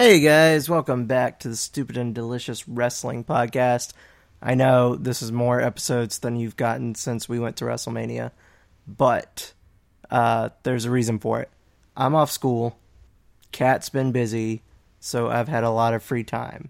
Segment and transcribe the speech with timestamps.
[0.00, 3.94] Hey guys, welcome back to the Stupid and Delicious Wrestling Podcast.
[4.40, 8.30] I know this is more episodes than you've gotten since we went to WrestleMania,
[8.86, 9.52] but
[10.08, 11.50] uh, there's a reason for it.
[11.96, 12.78] I'm off school,
[13.50, 14.62] Kat's been busy,
[15.00, 16.68] so I've had a lot of free time.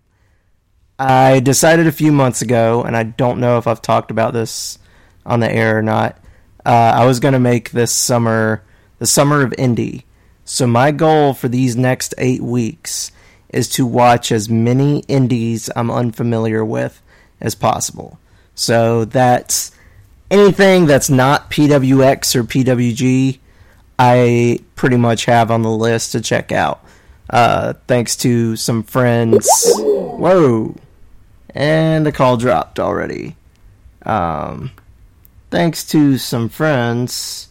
[0.98, 4.78] I decided a few months ago, and I don't know if I've talked about this
[5.26, 6.16] on the air or not.
[6.64, 8.64] Uh, I was going to make this summer
[8.98, 10.04] the summer of indie.
[10.46, 13.12] So my goal for these next eight weeks
[13.50, 17.00] is to watch as many indies I'm unfamiliar with
[17.40, 18.18] as possible.
[18.54, 19.72] So that's
[20.30, 23.38] anything that's not PWX or PWG,
[23.98, 26.84] I pretty much have on the list to check out.
[27.30, 29.48] Uh, thanks to some friends.
[29.76, 30.74] Whoa.
[31.54, 33.36] And the call dropped already.
[34.04, 34.70] Um,
[35.50, 37.48] thanks to some friends.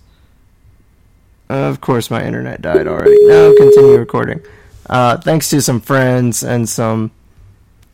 [1.49, 3.15] Of course, my internet died already.
[3.25, 4.41] Now continue recording.
[4.89, 7.11] Uh, thanks to some friends and some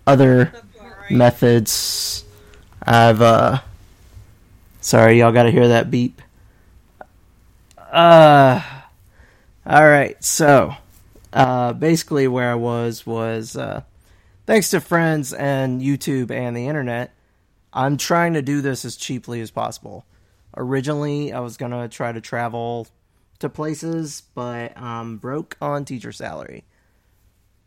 [0.06, 1.12] other right.
[1.12, 2.24] methods,
[2.82, 3.60] I've uh.
[4.82, 6.22] Sorry, y'all got to hear that beep.
[7.92, 8.62] Uh.
[9.66, 10.76] All right, so
[11.32, 13.84] uh, basically where I was was uh,
[14.46, 17.16] thanks to friends and YouTube and the internet,
[17.72, 20.06] I'm trying to do this as cheaply as possible.
[20.58, 22.88] Originally, I was gonna try to travel
[23.40, 26.66] to places, but I'm broke on teacher salary.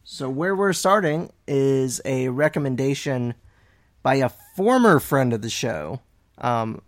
[0.09, 3.35] So where we're starting is a recommendation
[4.05, 6.01] by a former friend of the show.
[6.39, 6.81] Um,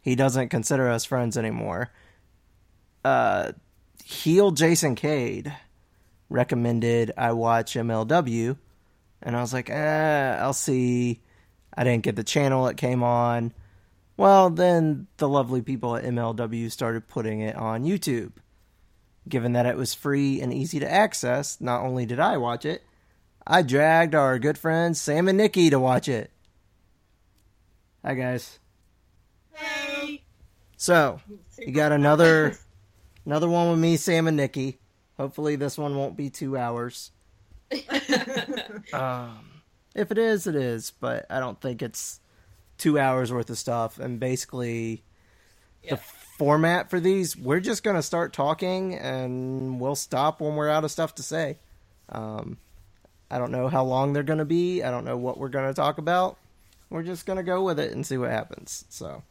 [0.00, 1.90] he doesn't consider us friends anymore.
[3.04, 3.52] Uh,
[4.02, 5.54] heel Jason Cade
[6.30, 8.56] recommended I watch MLW,
[9.20, 11.20] and I was like, eh, I'll see.
[11.76, 13.52] I didn't get the channel it came on.
[14.16, 18.32] Well, then the lovely people at MLW started putting it on YouTube.
[19.28, 22.82] Given that it was free and easy to access, not only did I watch it,
[23.46, 26.30] I dragged our good friends Sam and Nikki to watch it.
[28.04, 28.58] Hi, guys.
[29.52, 30.22] Hey.
[30.76, 31.20] So,
[31.58, 32.58] you got another
[33.24, 34.78] another one with me, Sam and Nikki.
[35.16, 37.10] Hopefully, this one won't be two hours.
[38.92, 39.62] Um,
[39.94, 42.20] if it is, it is, but I don't think it's
[42.78, 43.98] two hours worth of stuff.
[43.98, 45.02] And basically,
[45.84, 45.96] Yeah.
[45.96, 46.00] the
[46.38, 50.84] format for these, we're just going to start talking and we'll stop when we're out
[50.84, 51.58] of stuff to say.
[52.08, 52.58] Um,
[53.30, 54.82] I don't know how long they're going to be.
[54.82, 56.38] I don't know what we're going to talk about.
[56.90, 58.84] We're just going to go with it and see what happens.
[58.88, 59.22] So,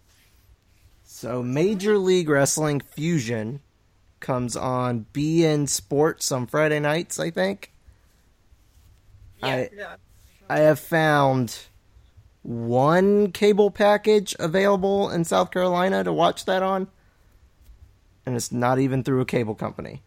[1.03, 3.61] so Major League Wrestling Fusion
[4.19, 7.71] comes on beIN Sports on Friday nights, I think.
[9.41, 9.95] I Yeah.
[10.49, 11.57] I have found
[12.43, 16.87] one cable package available in South Carolina to watch that on,
[18.25, 20.01] and it's not even through a cable company.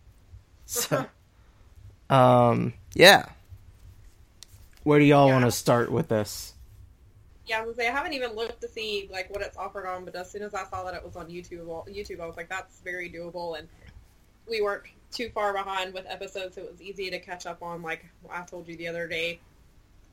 [0.67, 1.07] So,
[2.11, 3.27] um, yeah.
[4.85, 5.35] Where do y'all Yeah.
[5.35, 6.55] want to start with this?
[7.47, 9.87] Yeah, I was gonna say I haven't even looked to see like what it's offered
[9.87, 12.37] on, but as soon as I saw that it was on YouTube, YouTube, I was
[12.37, 13.69] like, that's very doable, and
[14.49, 14.83] we weren't
[15.13, 17.83] too far behind with episodes, so it was easy to catch up on.
[17.83, 19.41] Like I told you the other day,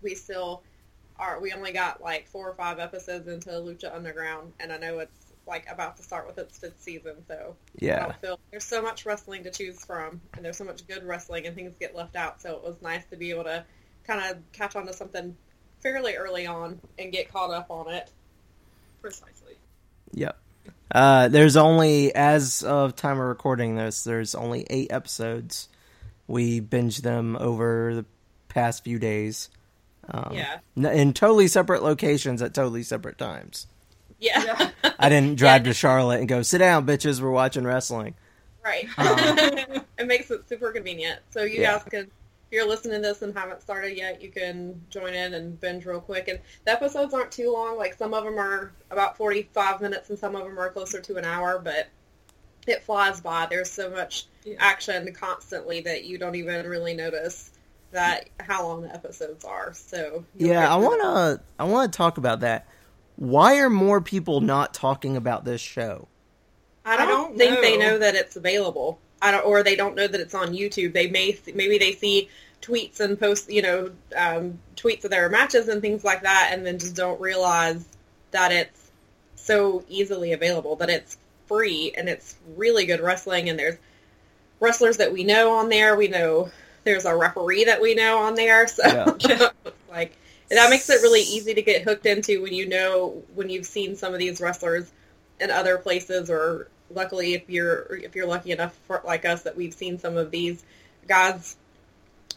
[0.01, 0.63] we still
[1.23, 1.39] are.
[1.39, 5.33] We only got like four or five episodes into Lucha Underground, and I know it's
[5.45, 9.05] like about to start with its fifth season, so Yeah, don't feel there's so much
[9.05, 12.41] wrestling to choose from, and there's so much good wrestling, and things get left out.
[12.41, 13.65] So it was nice to be able to
[14.05, 15.35] kind of catch on to something
[15.81, 18.09] fairly early on and get caught up on it.
[19.01, 19.55] Precisely.
[20.13, 20.37] yep.
[20.91, 25.67] Uh, there's only, as of time of recording this, there's only eight episodes.
[26.27, 28.05] We binged them over the
[28.47, 29.49] past few days.
[30.09, 30.59] Um, Yeah.
[30.91, 33.67] in totally separate locations at totally separate times.
[34.19, 34.71] Yeah.
[34.99, 35.71] I didn't drive Yeah.
[35.71, 38.15] to Charlotte and go, sit down, bitches, we're watching wrestling.
[38.63, 38.87] right.
[38.97, 41.19] Um, it makes it super convenient.
[41.31, 41.73] So you Yeah.
[41.73, 42.09] guys can, if
[42.51, 45.99] you're listening to this and haven't started yet, you can join in and binge real
[46.01, 46.27] quick.
[46.27, 47.77] And the episodes aren't too long.
[47.77, 51.17] Like some of them are about 45 minutes and some of them are closer to
[51.17, 51.87] an hour, but
[52.67, 53.47] it flies by.
[53.49, 54.27] There's so much
[54.59, 57.51] action constantly that you don't even really notice
[57.93, 59.73] that how long the episodes are.
[59.73, 62.67] So Yeah, I want to I want to talk about that.
[63.15, 66.07] Why are more people not talking about this show?
[66.85, 67.91] I don't, I don't think they know.
[67.91, 68.99] know that it's available.
[69.21, 70.93] I don't, or they don't know that it's on YouTube.
[70.93, 72.29] They may, maybe they see
[72.61, 76.65] tweets and posts, you know, um, tweets of their matches and things like that, and
[76.65, 77.85] then just don't realize
[78.31, 78.91] that it's
[79.35, 80.75] so easily available.
[80.75, 81.17] That it's
[81.47, 83.77] free and it's really good wrestling, and there's
[84.59, 85.95] wrestlers that we know on there.
[85.95, 86.51] We know
[86.83, 89.49] there's a referee that we know on there, so Yeah.
[89.89, 90.17] like
[90.49, 93.95] that makes it really easy to get hooked into when you know when you've seen
[93.95, 94.91] some of these wrestlers
[95.39, 99.55] in other places or luckily if you're if you're lucky enough for, like us that
[99.55, 100.63] we've seen some of these
[101.07, 101.55] guys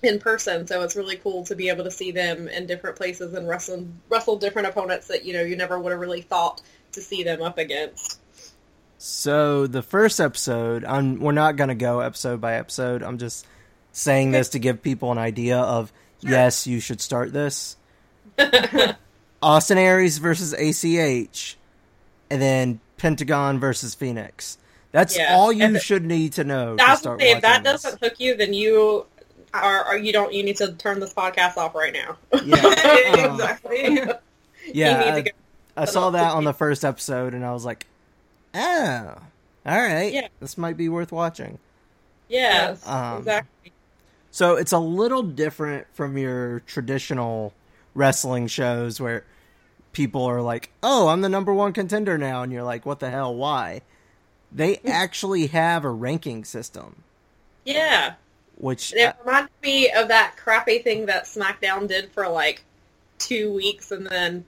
[0.03, 0.67] in person.
[0.67, 3.87] So it's really cool to be able to see them in different places and wrestle
[4.09, 7.43] wrestle different opponents that you know you never would have really thought to see them
[7.43, 8.21] up against.
[8.99, 13.03] So the first episode, I'm, we're not going to go episode by episode.
[13.03, 13.47] I'm just
[13.97, 15.91] saying this to give people an idea of
[16.21, 17.77] yes, you should start this.
[19.43, 21.57] Austin Aries versus ACH,
[22.31, 24.59] and then Pentagon versus Phoenix.
[24.93, 25.35] That's Yeah.
[25.35, 27.83] all you And should need to know to start if that this.
[27.83, 29.07] doesn't hook you, then you
[29.55, 32.17] are, are you don't you need to turn this podcast off right now.
[32.45, 33.83] Yeah, exactly.
[33.95, 34.09] need
[34.73, 35.03] yeah.
[35.03, 35.25] to I.
[35.79, 37.87] I saw that on the first episode, and I was like,
[38.55, 39.15] "Oh,
[39.67, 40.29] all right, Yeah.
[40.41, 41.59] this might be worth watching."
[42.29, 42.87] Yes.
[42.89, 43.73] Um, exactly.
[44.37, 47.55] So it's a little different from your traditional
[47.95, 49.25] wrestling shows where
[49.95, 53.09] people are like, "Oh, I'm the number one contender now," and you're like, "What the
[53.09, 53.35] hell?
[53.35, 53.81] Why?"
[54.53, 54.89] They hmm.
[54.89, 57.03] actually have a ranking system,
[57.65, 58.17] Yeah,
[58.59, 62.63] which it reminded me of that crappy thing that SmackDown did for like
[63.17, 64.45] two weeks, and then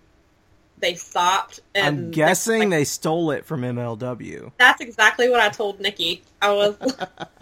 [0.81, 1.61] they stopped.
[1.75, 4.53] And I'm guessing like, they stole it from MLW.
[4.59, 6.23] that's exactly what I told Nikki.
[6.43, 6.77] I was.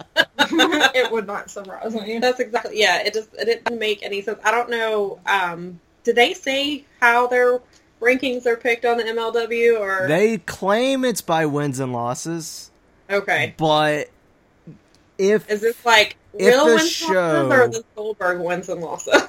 [0.39, 2.19] it would not surprise me.
[2.19, 3.03] That's exactly yeah.
[3.03, 4.39] It just it didn't make any sense.
[4.45, 5.19] I don't know.
[5.27, 7.61] Um, did they say how their
[8.01, 12.71] rankings are picked on the MLW or They claim it's by wins and losses,
[13.11, 13.55] okay?
[13.57, 14.11] but
[15.19, 19.23] if Is this like If real the wins show- or the Goldberg wins and losses?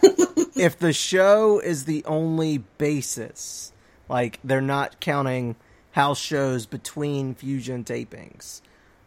[0.58, 3.72] if the show is the only basis,
[4.10, 5.56] like they're not counting
[5.92, 8.62] house shows between fusion tapings,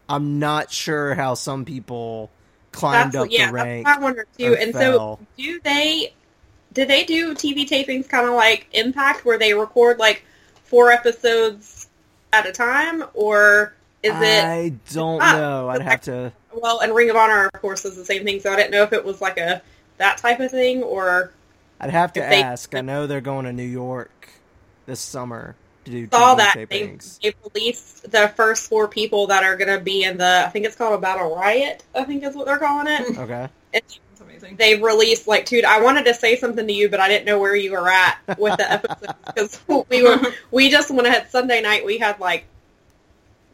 [0.09, 2.29] I'm not sure how some people
[2.71, 3.47] climbed that's up yeah.
[3.47, 3.87] the rank.
[3.87, 4.53] I wonder too.
[4.53, 5.17] or And fell.
[5.17, 6.13] so, do they?
[6.73, 10.23] Do they do TV tapings kind of like Impact, where they record like
[10.63, 11.89] four episodes
[12.31, 14.43] at a time, or is it?
[14.45, 15.69] I don't Ah, know.
[15.69, 16.31] I'd have to.
[16.53, 18.39] Well, and Ring of Honor, of course, is the same thing.
[18.39, 19.61] So I didn't know if it was like a
[19.97, 21.31] that type of thing, or
[21.81, 22.73] I'd have to If they- ask.
[22.73, 24.29] I know they're going to New York
[24.91, 25.55] this summer
[25.85, 27.19] to do saw TV that they, tapings.
[27.21, 30.43] they released the first four people that are going to be in the.
[30.45, 31.83] I think it's called a battle riot.
[31.95, 33.17] I think is what they're calling it.
[33.21, 33.47] Okay.
[33.73, 34.57] It's, That's amazing.
[34.57, 35.61] they released like two.
[35.65, 38.17] I wanted to say something to you, but I didn't know where you were at
[38.37, 40.19] with the episode because we were
[40.51, 41.85] we just went ahead Sunday night.
[41.85, 42.45] We had like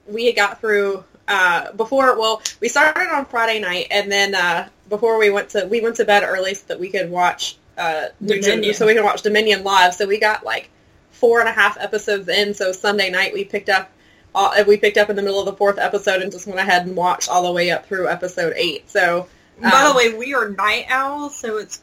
[0.08, 2.18] we had got through uh, before.
[2.18, 5.98] Well, we started on Friday night, and then uh, before we went to we went
[5.98, 8.74] to bed early so that we could watch uh, Dominion.
[8.74, 9.94] so we can watch Dominion live.
[9.94, 10.72] So we got like
[11.18, 12.54] four and a half episodes in.
[12.54, 13.92] So Sunday night we picked up.
[14.36, 16.86] Uh, we picked up in the middle of the fourth episode and just went ahead
[16.86, 18.88] and watched all the way up through episode eight.
[18.90, 19.28] So
[19.60, 21.82] By um, the way, we are night owls, so it's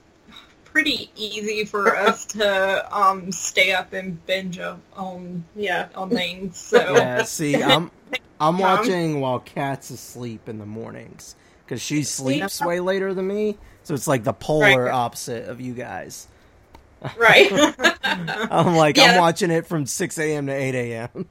[0.65, 6.57] pretty easy for us to um, stay up and binge up on yeah, on things.
[6.59, 7.23] So Yeah.
[7.25, 7.91] See, I'm
[8.41, 8.61] I'm Tom?
[8.61, 11.35] watching while Kat's asleep in the mornings
[11.65, 13.57] because she sleeps way later than me.
[13.83, 14.93] So it's like the polar Right.
[14.93, 16.29] opposite of you guys.
[17.17, 17.51] Right.
[18.05, 19.13] I'm like Yeah.
[19.13, 20.47] I'm watching it from 6 a.m.
[20.47, 21.29] to 8 a.m.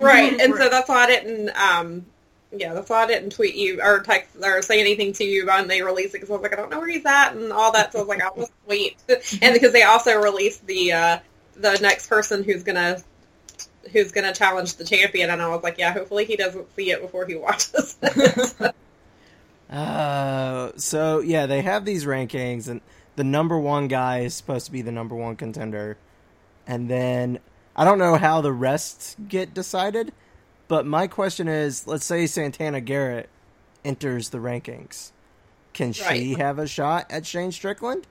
[0.00, 1.50] Right, and so that's why I didn't.
[1.60, 2.06] Um,
[2.52, 5.66] yeah, that's why I didn't tweet you or text or say anything to you when
[5.68, 7.72] they released it because I was like, I don't know where he's at and all
[7.72, 7.92] that.
[7.92, 8.96] So I was like, I'll just wait.
[9.42, 11.18] and because they also released the uh,
[11.56, 13.02] the next person who's gonna
[13.92, 17.02] who's gonna challenge the champion, and I was like, yeah, hopefully he doesn't see it
[17.02, 17.96] before he watches.
[18.02, 18.74] it.
[19.70, 22.80] Uh, so yeah, they have these rankings, and
[23.18, 25.98] the number one guy is supposed to be the number one contender,
[26.66, 27.40] and then
[27.74, 30.12] I don't know how the rest get decided.
[30.68, 33.28] But my question is, let's say Santana Garrett
[33.84, 35.10] enters the rankings,
[35.72, 38.06] can she have a shot at Shane Strickland?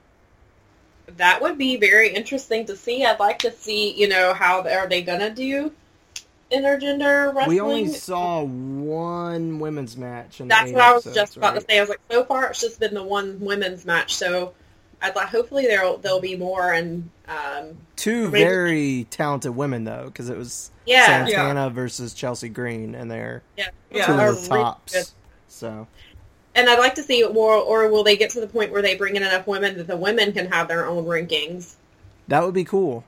[1.16, 3.04] that would be very interesting to see.
[3.04, 5.72] I'd like to see, you know, how are they gonna do
[6.52, 7.48] intergender wrestling?
[7.48, 10.40] We only saw one women's match.
[10.40, 11.60] In That's what I was just about right?
[11.60, 11.78] to say.
[11.78, 14.52] I was like, so far it's just been the one women's match, so
[15.00, 20.04] I'd like hopefully there'll there'll be more and um, Two Maybe- very talented women though,
[20.06, 24.42] because it was yeah, Santana versus Chelsea Green, and they're yeah, Yeah, two are of
[24.42, 24.92] the tops.
[24.92, 25.06] good.
[25.48, 25.86] So
[26.54, 28.96] And I'd like to see more, or will they get to the point where they
[28.96, 31.74] bring in enough women that the women can have their own rankings?
[32.28, 33.04] that would be cool.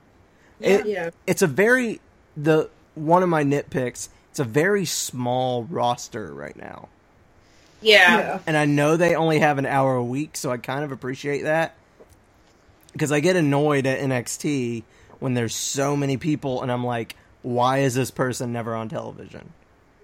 [0.60, 2.00] It, Yeah, it's a very
[2.36, 4.08] the one of my nitpicks.
[4.30, 6.88] It's a very small roster right now,
[7.82, 10.92] yeah, and I know they only have an hour a week, so I kind of
[10.92, 11.74] appreciate that
[12.92, 14.82] because I get annoyed at NXT
[15.18, 19.52] when there's so many people, and I'm like, why is this person never on television?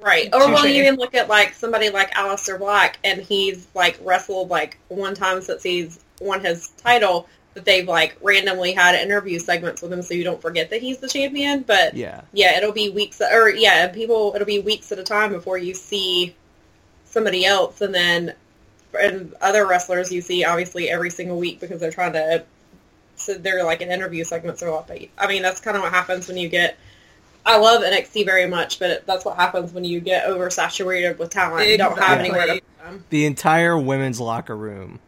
[0.06, 0.32] right.
[0.32, 4.48] Or will you even look at like somebody like Aleister Black, and he's like wrestled
[4.48, 7.28] like one time since he's won his title.
[7.54, 10.98] But they've like randomly had interview segments with him, so you don't forget that he's
[10.98, 11.62] the champion.
[11.62, 15.32] But Yeah, yeah, it'll be weeks, or yeah, people, it'll be weeks at a time
[15.32, 16.34] before you see
[17.04, 18.34] somebody else, and then
[18.98, 22.44] and other wrestlers you see obviously every single week because they're trying to.
[23.16, 24.86] So they're like an interview segments or what.
[24.86, 26.76] But I mean, that's kind of what happens when you get.
[27.44, 31.68] I love NXT very much, but that's what happens when you get oversaturated with talent.
[31.68, 32.28] You don't have Exactly.
[32.28, 33.04] anywhere to put them.
[33.10, 34.98] The entire women's locker room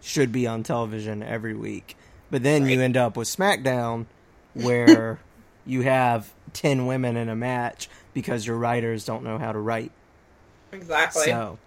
[0.00, 1.96] should be on television every week.
[2.30, 4.06] But then you end up with SmackDown
[4.54, 5.18] where
[5.66, 9.90] you have 10 women in a match because your writers don't know how to write.
[10.72, 11.24] Exactly.
[11.24, 11.58] So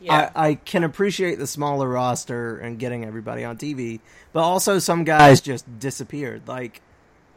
[0.00, 0.30] yeah.
[0.34, 4.00] I, I can appreciate the smaller roster and getting everybody on TV,
[4.32, 6.46] but also some guys just disappeared.
[6.46, 6.80] Like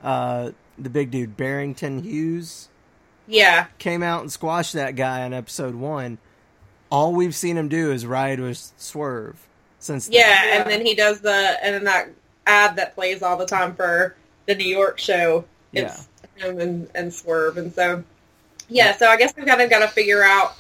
[0.04, 2.70] uh, the big dude Barrington Hughes
[3.28, 3.68] yeah.
[3.78, 6.18] came out and squashed that guy on episode one.
[6.92, 9.48] All we've seen him do is ride with Swerve
[9.80, 10.08] since.
[10.08, 10.16] then.
[10.16, 10.62] Yeah, Yeah.
[10.62, 12.10] and then he does the and then that
[12.48, 14.16] ad that plays all the time for
[14.48, 15.46] the New York show.
[15.72, 18.04] It's him and, and Swerve, and so
[18.70, 18.96] yeah.
[18.98, 20.56] So I guess we've kind of got to figure out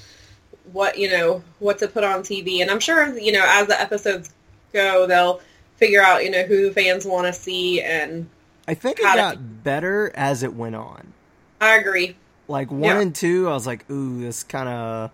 [0.73, 3.79] what you know what to put on TV, and I'm sure you know as the
[3.79, 4.31] episodes
[4.73, 5.41] go, they'll
[5.77, 8.29] figure out you know who fans want to see, and
[8.67, 11.13] I think it to- got better as it went on.
[11.61, 12.15] I agree.
[12.47, 13.01] Like one Yeah.
[13.01, 15.11] and two, I was like, "Ooh, this kind of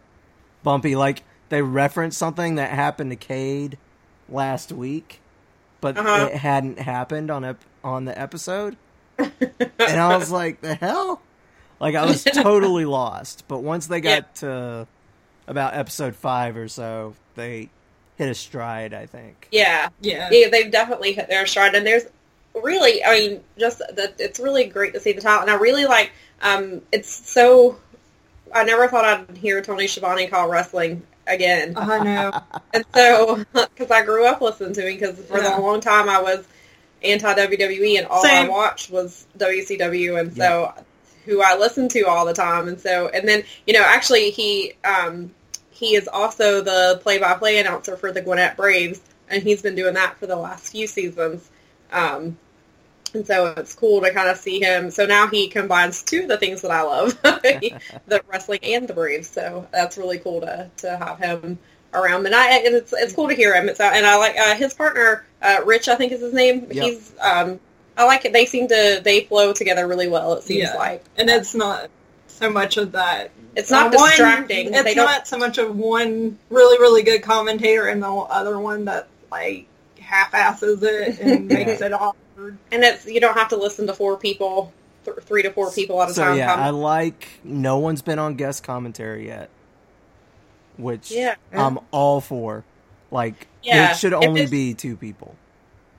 [0.64, 3.78] bumpy." Like they referenced something that happened to Cade
[4.30, 5.20] last week,
[5.82, 6.30] but Uh-huh.
[6.32, 8.78] it hadn't happened on ep- on the episode,
[9.18, 9.32] and
[9.80, 11.22] I was like, "The hell!"
[11.80, 13.44] Like I was totally lost.
[13.48, 14.88] But once they got to
[15.48, 17.70] about episode five or so, they
[18.18, 18.94] hit a stride.
[18.94, 19.48] I think.
[19.52, 20.30] Yeah, Yeah.
[20.32, 22.04] yeah, they've definitely hit their stride, and there's
[22.54, 25.50] really, I mean, just that it's really great to see the talent.
[25.50, 26.12] And I really like,
[26.42, 27.78] um, it's so.
[28.54, 32.42] I never thought I'd hear Tony Schiavone call wrestling again, I know.
[32.74, 35.58] and so because I grew up listening to him, because for Yeah.
[35.58, 36.46] a long time I was
[37.04, 40.74] anti WWE, and all I watched was WCW, and so
[41.26, 44.74] who I listen to all the time, and so and then you know actually he
[44.84, 45.32] um,
[45.72, 50.18] he is also the play-by-play announcer for the Gwinnett Braves, and he's been doing that
[50.18, 51.50] for the last few seasons.
[51.92, 52.38] Um,
[53.14, 54.92] and so it's cool to kind of see him.
[54.92, 58.94] So now he combines two of the things that I love, the wrestling and the
[58.94, 59.30] Braves.
[59.30, 61.58] So that's really cool to, to have him
[61.94, 62.26] around.
[62.26, 63.70] And I and it's it's cool to hear him.
[63.70, 65.88] It's and I like uh, his partner, uh, Rich.
[65.88, 66.68] I think is his name.
[66.72, 66.84] Yep.
[66.84, 67.60] He's um,
[67.98, 68.34] I like it.
[68.34, 70.34] They seem to they flow together really well.
[70.34, 70.76] It seems Yeah.
[70.76, 71.90] like, And it's not
[72.28, 73.32] so much of that.
[73.56, 74.74] it's not Uh, one- distracting.
[74.74, 78.86] It's they don't so much of one really, really good commentator and the other one
[78.86, 79.66] that like
[80.02, 82.58] half-asses it and makes it awkward.
[82.72, 84.74] and it's you don't have to listen to four people,
[85.06, 86.38] th- three to four people at a So time.
[86.38, 87.28] yeah, com- I like.
[87.46, 89.50] No one's been on guest commentary yet,
[90.78, 92.64] which yeah, I'm all for.
[93.12, 95.36] Like Yeah, it should only be two people.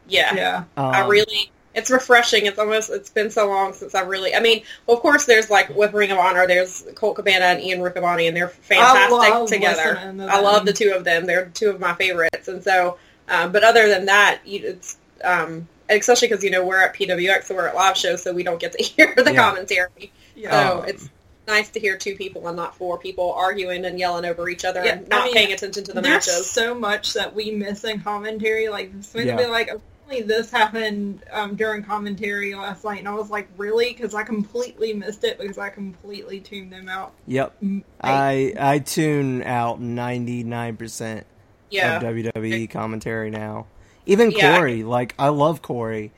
[0.06, 0.34] yeah.
[0.34, 0.56] Yeah.
[0.76, 2.46] Um, I really, it's refreshing.
[2.46, 5.50] It's almost, it's been so long since I've really, I mean, well, of course, there's
[5.50, 9.48] like with Ring of Honor, there's Colt Cabana and Ian Riccaboni, and they're fantastic love
[9.48, 9.94] together.
[9.94, 11.26] to I love the two of them.
[11.26, 16.28] They're two of my favorites, and so, um, but other than that, it's, um, especially
[16.28, 18.72] because you know we're at PWX, so we're at live shows, so we don't get
[18.72, 19.36] to hear the Yeah.
[19.48, 20.12] commentary.
[20.34, 20.50] Yeah.
[20.50, 21.08] So Um, it's
[21.46, 24.82] nice to hear two people and not four people arguing and yelling over each other
[24.84, 26.50] Yeah, and not I mean, paying attention to the There's matches.
[26.50, 28.68] so much that we miss in commentary.
[28.68, 29.36] Like, Smith Yeah.
[29.36, 29.70] would be like,
[30.06, 32.98] apparently this happened um, during commentary last night.
[32.98, 33.92] And I was like, really?
[33.92, 37.12] Because I completely missed it because I completely tuned them out.
[37.26, 37.56] Yep.
[38.00, 41.26] I I tune out ninety nine percent
[41.72, 43.66] of WWE commentary now.
[44.06, 44.56] Even Yeah.
[44.56, 46.12] Corey, like I love Corey,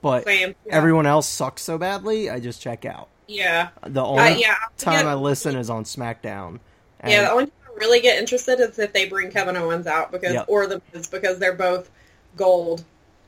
[0.00, 0.54] but same.
[0.66, 0.74] Yeah.
[0.74, 2.30] everyone else sucks so badly.
[2.30, 3.08] I just check out.
[3.26, 4.56] Yeah, The uh, only yeah.
[4.76, 5.06] time.
[5.06, 6.60] I listen is on SmackDown.
[7.00, 9.86] And Yeah, the only time I really get interested is if they bring Kevin Owens
[9.86, 10.44] out because Yep.
[10.48, 11.90] or the Miz because they're both
[12.36, 12.84] gold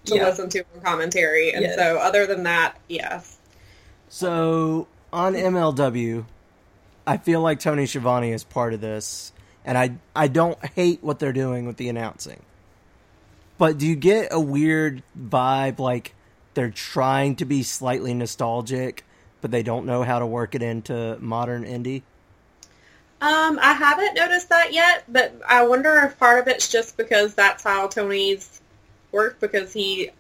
[0.06, 0.24] to Yeah.
[0.26, 1.52] listen to on commentary.
[1.52, 1.76] And Yes.
[1.76, 3.36] so other than that, yes.
[4.08, 6.24] So on MLW,
[7.06, 9.32] I feel like Tony Schiavone is part of this,
[9.64, 12.42] and I I don't hate what they're doing with the announcing.
[13.58, 16.14] But do you get a weird vibe like
[16.54, 19.04] they're trying to be slightly nostalgic,
[19.40, 22.02] but they don't know how to work it into modern indie?
[23.20, 27.34] Um, I haven't noticed that yet, but I wonder if part of it's just because
[27.34, 28.60] that's how Tony's
[29.16, 30.10] worked because he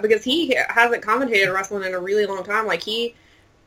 [0.00, 2.66] because he hasn't commentated wrestling in a really long time.
[2.66, 3.14] Like he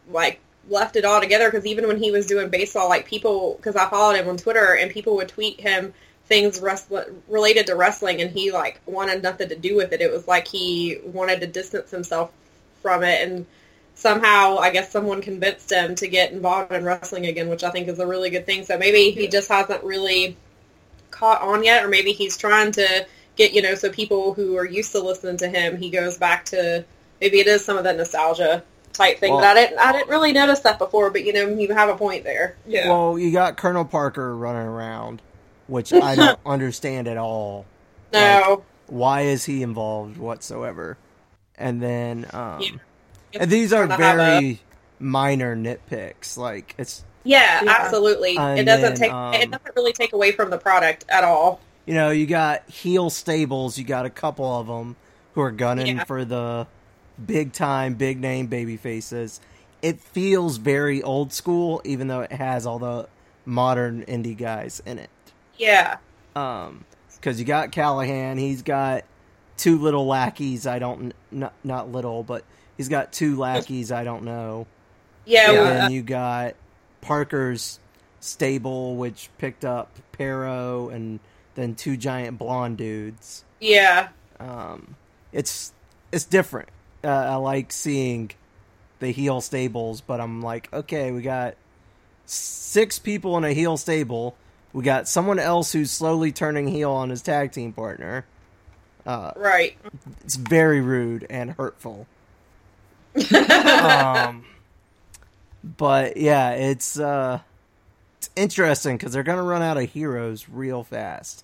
[0.09, 3.75] like left it all together because even when he was doing baseball, like people because
[3.75, 5.93] I followed him on Twitter and people would tweet him
[6.25, 10.01] things wrestling related to wrestling, and he like wanted nothing to do with it.
[10.01, 12.31] It was like he wanted to distance himself
[12.81, 13.45] from it and
[13.95, 17.87] somehow I guess someone convinced him to get involved in wrestling again, which I think
[17.87, 18.65] is a really good thing.
[18.65, 20.35] So maybe he just hasn't really
[21.11, 23.05] caught on yet, or maybe he's trying to
[23.35, 26.45] get you know so people who are used to listening to him, he goes back
[26.45, 26.83] to
[27.21, 28.63] maybe it is some of that nostalgia
[28.93, 29.31] type thing.
[29.31, 31.89] Well- but I didn't I didn't really notice that before, but you know you have
[31.89, 32.55] a point there.
[32.65, 32.89] Yeah.
[32.89, 35.21] Well, you got Colonel Parker running around,
[35.67, 37.65] which I don't understand at all.
[38.13, 38.63] No.
[38.87, 40.97] Why is he involved whatsoever?
[41.57, 43.41] And then, um, Yeah.
[43.41, 44.61] and these are Kinda a- very
[44.99, 46.37] minor nitpicks.
[46.37, 47.75] Like it's Yeah, Yeah.
[47.79, 48.37] absolutely.
[48.37, 51.23] And it doesn't then, take um, it doesn't really take away from the product at
[51.23, 51.59] all.
[51.85, 54.95] You know, you got heel stables, you got a couple of them
[55.33, 56.03] who are gunning Yeah.
[56.05, 56.67] for the
[57.23, 59.39] big time, big name baby faces.
[59.81, 63.07] It feels very old school, even though it has all the
[63.45, 65.09] modern indie guys in it.
[65.57, 65.97] Yeah.
[66.35, 69.03] Um, because you got Callihan, he's got
[69.57, 70.65] two little lackeys.
[70.65, 72.43] I don't not not little, but
[72.77, 73.91] he's got two lackeys.
[73.91, 74.65] I don't know.
[75.25, 75.49] Yeah.
[75.51, 76.55] And well, uh, you got
[77.01, 77.79] Parker's
[78.19, 81.19] stable, which picked up Pero and
[81.55, 83.43] then two giant blonde dudes.
[83.59, 84.09] yeah.
[84.39, 84.95] Um,
[85.31, 85.71] it's
[86.11, 86.69] it's different.
[87.03, 88.31] Uh, I like seeing
[88.99, 91.55] the heel stables, but I'm like, okay, we got
[92.25, 94.35] six people in a heel stable.
[94.73, 98.25] We got someone else who's slowly turning heel on his tag team partner.
[99.05, 99.77] Uh, Right.
[100.23, 102.07] it's very rude and hurtful.
[103.39, 104.43] um,
[105.63, 107.54] but yeah, it's uh, it's
[108.35, 111.43] interesting because they're gonna run out of heroes real fast.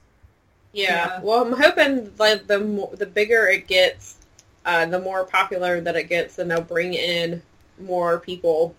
[0.73, 0.83] Yeah.
[0.83, 1.21] Yeah.
[1.21, 4.17] Well, I'm hoping like the more, the bigger it gets,
[4.65, 7.41] uh, the more popular that it gets, and they'll bring in
[7.79, 8.75] more people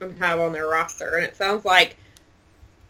[0.00, 1.16] and have on their roster.
[1.16, 1.96] And it sounds like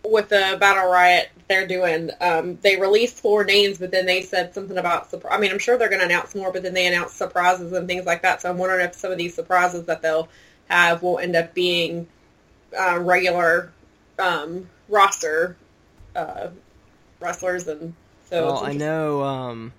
[0.05, 4.55] with the Battle Riot they're doing, um, they released four names, but then they said
[4.55, 5.35] something about surprise.
[5.35, 7.89] I mean, I'm sure they're going to announce more, but then they announced surprises and
[7.89, 8.43] things like that.
[8.43, 10.29] So I'm wondering if some of these surprises that they'll
[10.69, 12.07] have will end up being
[12.79, 13.73] uh, regular
[14.19, 15.57] um, roster
[16.15, 16.49] uh,
[17.21, 17.95] wrestlers and.
[18.29, 19.73] So well, I know um,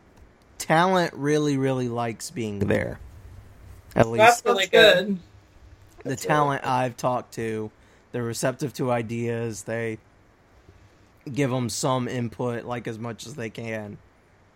[0.58, 3.00] talent really, really likes being there.
[3.96, 5.08] At least That's really That's good.
[5.08, 5.18] good.
[6.04, 7.70] the That's talent really I've talked to,
[8.12, 9.64] they're receptive to ideas.
[9.64, 10.00] They
[11.32, 13.98] give them some input, like as much as they can.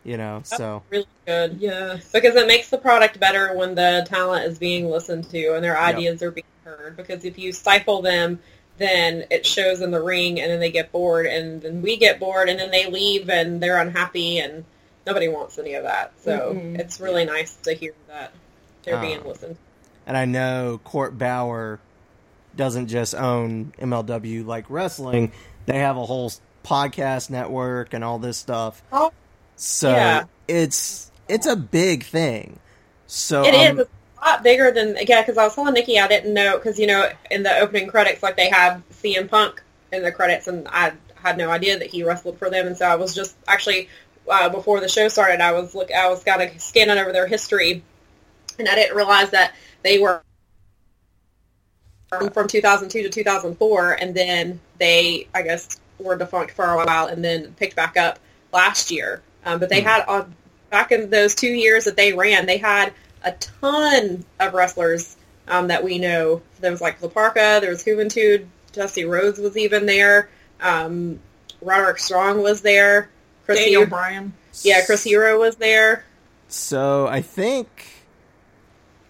[0.04, 1.98] You know, so really good Yeah.
[2.12, 5.76] because it makes the product better when the talent is being listened to and their
[5.76, 5.96] Yep.
[5.96, 6.98] ideas are being heard.
[6.98, 8.40] Because if you stifle them,
[8.78, 12.20] then it shows in the ring, and then they get bored, and then we get
[12.20, 14.66] bored, and then they leave, and they're unhappy, and
[15.06, 16.14] nobody wants any of that.
[16.24, 16.80] So Mm-mm.
[16.80, 18.34] it's really nice to hear that
[18.84, 19.58] they're being Um, listened.
[20.08, 21.80] and I know Court Bauer
[22.56, 25.32] doesn't just own MLW like wrestling;
[25.66, 26.32] they have a whole
[26.64, 28.82] podcast network and all this stuff.
[28.92, 29.12] Oh,
[29.56, 30.24] So Yeah.
[30.48, 32.60] it's it's a big thing.
[33.08, 33.70] So It is.
[33.72, 33.94] um, It's a
[34.30, 35.22] lot bigger than yeah.
[35.22, 38.24] Because I was telling Nikki I didn't know because you know in the opening credits
[38.24, 42.04] like they have CM Punk in the credits and I had no idea that he
[42.04, 43.90] wrestled for them and so I was just actually
[44.30, 47.28] uh, before the show started I was look I was kind of scanning over their
[47.28, 47.84] history
[48.60, 50.22] and I didn't realize that they were
[52.34, 57.24] from 2002 to 2004 and then they I guess were defunct for a while and
[57.24, 58.20] then picked back up
[58.54, 59.22] last year.
[59.46, 59.84] Um, but they Hmm.
[59.84, 60.26] had uh,
[60.70, 65.16] back in those two years that they ran, they had a ton of wrestlers
[65.48, 66.42] um, that we know.
[66.60, 70.30] There was like La Parka, there was Juventud, Dusty Rhodes was even there,
[70.62, 71.20] um,
[71.62, 73.10] Roderick Strong was there,
[73.46, 74.34] Chris Daniel Hero, Bryan.
[74.64, 76.06] yeah, Chris Hero was there.
[76.48, 77.68] So I think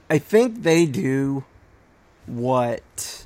[0.09, 1.43] I think they do
[2.25, 3.25] what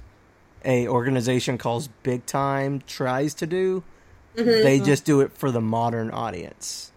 [0.65, 3.84] a organization calls big time tries to do.
[4.36, 4.63] Mhm.
[4.63, 6.91] They just do it for the modern audience.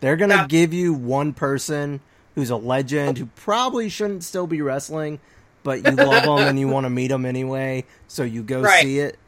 [0.00, 0.46] They're going to Yeah.
[0.48, 2.00] give you one person
[2.34, 5.20] who's a legend who probably shouldn't still be wrestling,
[5.62, 8.82] but you love them and you want to meet them anyway, so you go Right.
[8.82, 9.18] see it.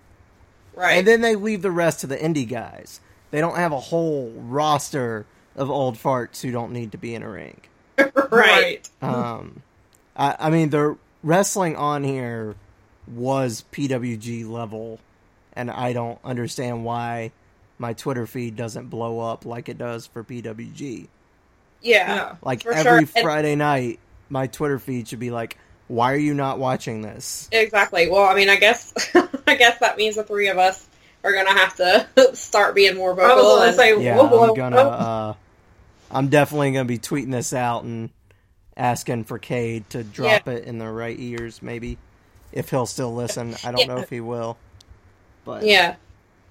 [0.74, 0.94] Right.
[0.98, 3.00] And then they leave the rest to the indie guys.
[3.30, 7.22] They don't have a whole roster of old farts who don't need to be in
[7.22, 7.60] a ring.
[8.30, 8.88] right.
[9.00, 9.62] Um,
[10.16, 12.56] I, I mean, the wrestling on here
[13.06, 14.98] was PWG level,
[15.52, 17.30] and I don't understand why
[17.78, 21.06] my Twitter feed doesn't blow up like it does for PWG.
[21.84, 22.14] Yeah.
[22.14, 22.36] Yeah.
[22.42, 22.96] Like For every sure.
[22.98, 27.48] And- Friday night, my Twitter feed should be like, "Why are you not watching this?"
[27.52, 28.08] Exactly.
[28.10, 28.92] Well, I mean, I guess
[29.46, 30.86] I guess that means the three of us
[31.22, 33.30] are gonna have to start being more vocal.
[33.30, 34.76] I was gonna and- say, Yeah, whoa, whoa, I'm gonna.
[34.76, 34.82] whoa.
[34.90, 35.34] Uh,
[36.10, 38.10] I'm definitely gonna be tweeting this out and
[38.76, 41.96] asking for Cade to drop it in the right ears, maybe
[42.52, 43.54] if he'll still listen.
[43.64, 44.56] I don't know if he will,
[45.44, 45.96] but yeah.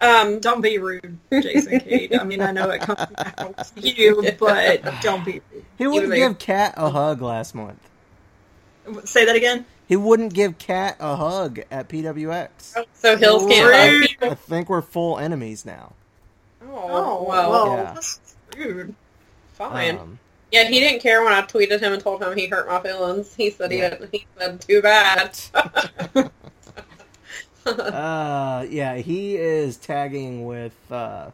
[0.04, 2.14] Um, Don't be rude, Jason Cade.
[2.16, 5.42] I mean, I know it comes from you, but don't be
[5.78, 7.80] he wouldn't give Kat a hug last month.
[9.06, 9.66] Say that again.
[9.88, 12.86] He wouldn't give Kat a hug at PWX.
[12.94, 14.02] so Hills can't Rude.
[14.02, 14.30] love people.
[14.32, 15.94] I think we're full enemies now.
[16.66, 17.84] Oh, well, whoa, Yeah.
[17.94, 18.20] that's
[18.58, 18.96] rude.
[19.54, 19.98] fine.
[19.98, 20.20] Um,
[20.52, 23.34] yeah, he didn't care when I tweeted him and told him he hurt my feelings.
[23.36, 23.90] He said Yeah.
[23.90, 24.10] he didn't.
[24.12, 25.38] He said too bad.
[27.66, 31.32] uh, yeah, he is tagging with uh,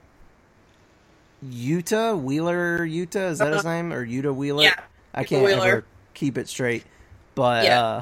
[1.42, 3.74] Utah Wheeler Utah is that his Uh-huh.
[3.74, 4.63] name or Utah Wheeler?
[4.63, 4.76] Yeah,
[5.13, 5.68] I can't Wheeler.
[5.68, 6.84] ever keep it straight.
[7.36, 7.82] But Yeah.
[7.82, 8.02] uh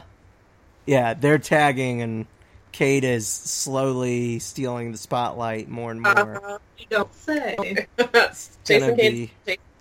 [0.86, 2.28] yeah, they're tagging and
[2.72, 6.44] Cade is slowly stealing the spotlight more and more.
[6.46, 7.88] Uh, You don't say.
[8.66, 9.32] Jason be-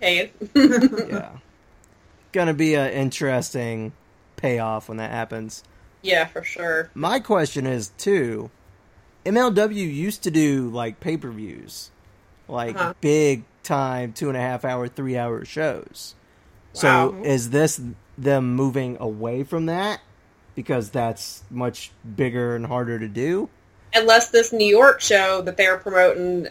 [0.01, 1.29] Jason yeah.
[2.33, 3.93] Gonna be an interesting
[4.35, 5.63] payoff when that happens.
[6.01, 6.89] Yeah, for sure.
[6.93, 8.49] My question is too.
[9.25, 11.91] MLW used to do like pay per views,
[12.47, 12.93] like Uh-huh.
[13.01, 16.15] big time two and a half hour, three hour shows.
[16.73, 17.81] So is this
[18.17, 19.99] them moving away from that
[20.55, 23.49] because that's much bigger and harder to do?
[23.95, 26.47] Unless this New York show that they're promoting.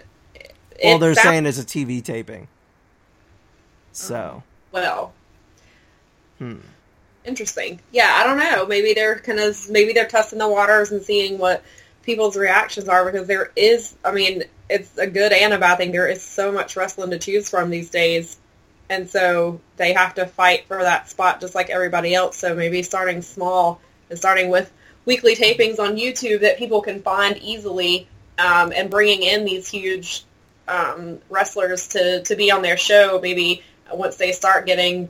[0.83, 2.49] well, they're saying it's a TV taping.
[3.93, 5.13] So, well.
[6.39, 6.57] hmm.
[7.27, 7.81] Interesting.
[7.91, 8.67] Yeah, I don't know.
[8.67, 11.63] Maybe they're kind of maybe they're testing the waters and seeing what
[12.03, 13.97] people's reactions are because there is.
[14.05, 15.91] I mean, it's a good and a bad thing.
[15.91, 18.39] There is so much wrestling to choose from these days,
[18.89, 22.37] and so they have to fight for that spot just like everybody else.
[22.37, 24.73] So maybe starting small and starting with
[25.05, 28.07] weekly tapings on YouTube that people can find easily,
[28.39, 30.25] um, and bringing in these huge
[30.69, 33.19] um, wrestlers to to be on their show.
[33.21, 35.09] Maybe once they start getting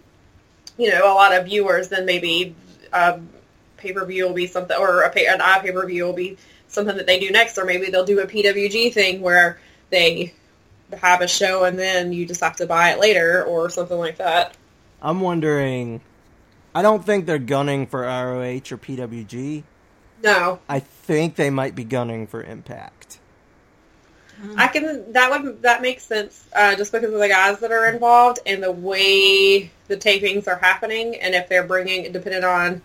[0.78, 2.54] you know, a lot of viewers, then maybe
[2.92, 3.28] um,
[3.76, 6.12] pay per view will be something, or a pay, an eye pay per view will
[6.12, 6.36] be
[6.68, 9.58] something that they do next, or maybe they'll do a PWG thing where
[9.90, 10.32] they
[11.00, 14.18] have a show and then you just have to buy it later, or something like
[14.18, 14.56] that.
[15.00, 16.00] I'm wondering.
[16.74, 19.62] I don't think they're gunning for ROH or PWG.
[20.22, 23.18] No, I think they might be gunning for Impact.
[24.56, 25.12] I can.
[25.12, 28.62] That would that makes sense, uh, just because of the guys that are involved and
[28.62, 32.82] the way the tapings are happening, and if they're bringing, depending on,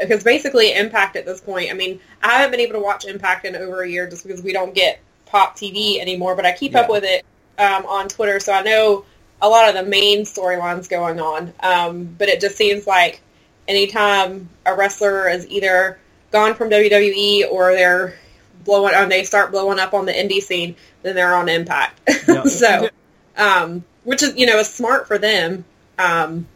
[0.00, 1.70] because basically Impact at this point.
[1.70, 4.42] I mean, I haven't been able to watch Impact in over a year just because
[4.42, 7.24] we don't get Pop TV anymore, but I keep up with it
[7.58, 9.04] um, on Twitter, so I know
[9.40, 11.52] a lot of the main storylines going on.
[11.60, 13.20] Um, but it just seems like
[13.66, 15.98] anytime a wrestler is either
[16.30, 18.18] gone from WWE or they're
[18.64, 22.00] blowing, or they start blowing up on the indie scene, then they're on Impact.
[22.48, 22.88] So,
[23.36, 25.64] um, which is you know is smart for them,
[25.98, 26.46] um,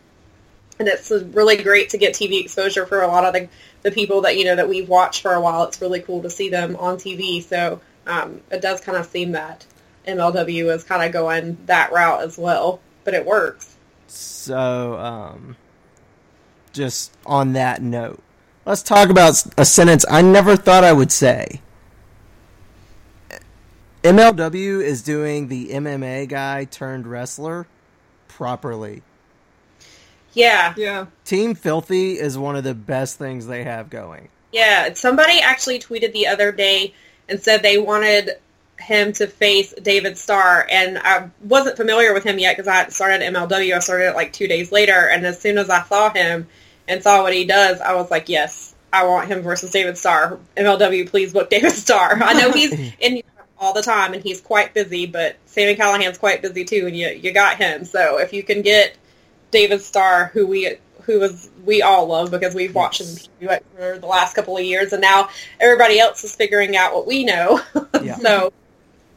[0.78, 3.48] and it's really great to get TV exposure for a lot of the
[3.82, 5.64] the people that you know that we've watched for a while.
[5.64, 7.42] It's really cool to see them on TV.
[7.42, 9.64] So um, it does kind of seem that
[10.06, 13.76] MLW is kind of going that route as well, but it works.
[14.06, 15.56] So, um,
[16.72, 18.20] just on that note,
[18.64, 21.60] let's talk about a sentence I never thought I would say.
[24.06, 27.66] MLW is doing the MMA guy turned wrestler
[28.28, 29.02] properly.
[30.32, 31.06] Yeah, Yeah.
[31.24, 34.28] Team Filthy is one of the best things they have going.
[34.52, 36.94] Yeah, somebody actually tweeted the other day
[37.28, 38.30] and said they wanted
[38.78, 43.22] him to face David Starr, and I wasn't familiar with him yet because I started
[43.22, 43.74] MLW.
[43.74, 46.46] I started it like two days later, and as soon as I saw him
[46.86, 50.38] and saw what he does, I was like, yes, I want him versus David Starr.
[50.56, 52.22] MLW, please book David Starr.
[52.22, 53.22] I know he's in
[53.58, 57.08] all the time and he's quite busy, but Sami Callihan's quite busy too, and you
[57.08, 57.84] you got him.
[57.84, 58.96] So if you can get
[59.50, 64.06] David Starr, who we who was we all love because we've watched him for the
[64.06, 65.28] last couple of years, and now
[65.60, 67.60] everybody else is figuring out what we know.
[68.02, 68.14] Yeah.
[68.16, 68.52] so,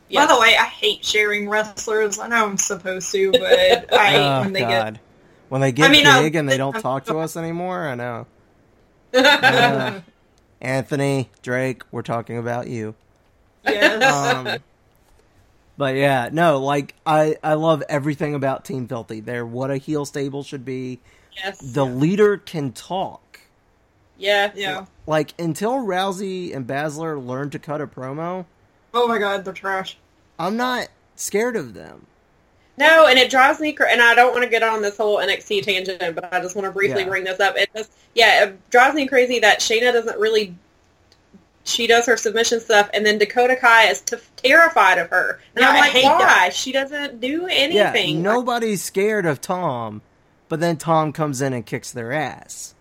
[0.08, 0.26] yeah.
[0.26, 2.18] By the way, I hate sharing wrestlers.
[2.18, 5.00] I know I'm supposed to, but I hate oh, when they God.
[5.50, 7.94] When they get I mean, big and they don't I'm- talk to us anymore, I
[7.96, 8.26] know.
[9.14, 10.00] Uh,
[10.62, 12.96] Anthony, Drake, we're talking about you.
[13.66, 14.36] Get yes.
[14.48, 14.58] um,
[15.78, 19.20] but yeah, no, like I I love everything about Team Filthy.
[19.20, 21.00] They're what a heel stable should be.
[21.36, 23.40] yes, The leader can talk.
[24.18, 24.86] yeah, yeah.
[25.08, 28.46] Like until Rousey and Baszler learn to cut a promo,
[28.94, 29.98] Oh my god, they're trash.
[30.38, 32.06] I'm not scared of them.
[32.78, 33.92] No, and it drives me crazy.
[33.92, 36.66] And I don't want to get on this whole NXT tangent, but I just want
[36.66, 37.10] to briefly Yeah.
[37.10, 37.58] bring this up.
[37.58, 40.56] It just, yeah, it drives me crazy that Shayna doesn't really.
[41.66, 45.40] She does her submission stuff, and then Dakota Kai is t- terrified of her.
[45.56, 46.18] And Yeah, I'm like, why?
[46.20, 46.54] that.
[46.54, 48.16] She doesn't do anything.
[48.18, 50.02] Yeah, nobody's scared of Tom,
[50.48, 52.74] but then Tom comes in and kicks their ass.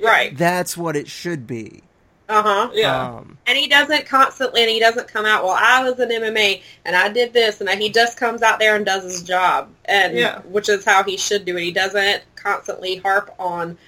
[0.00, 0.36] right?
[0.36, 1.82] That's what it should be.
[2.28, 2.70] Uh huh.
[2.74, 3.02] Yeah.
[3.14, 5.42] Um, And he doesn't constantly, and he doesn't come out.
[5.44, 8.76] Well, I was in MMA, and I did this, and he just comes out there
[8.76, 10.40] and does his job, and Yeah.
[10.40, 11.62] which is how he should do it.
[11.62, 13.78] He doesn't constantly harp on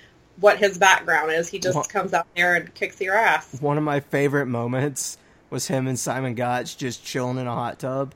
[0.41, 1.49] what his background is.
[1.49, 3.61] He just comes out there and kicks your ass.
[3.61, 5.19] one of my favorite moments
[5.51, 8.15] was him and Simon Gotch just chilling in a hot tub.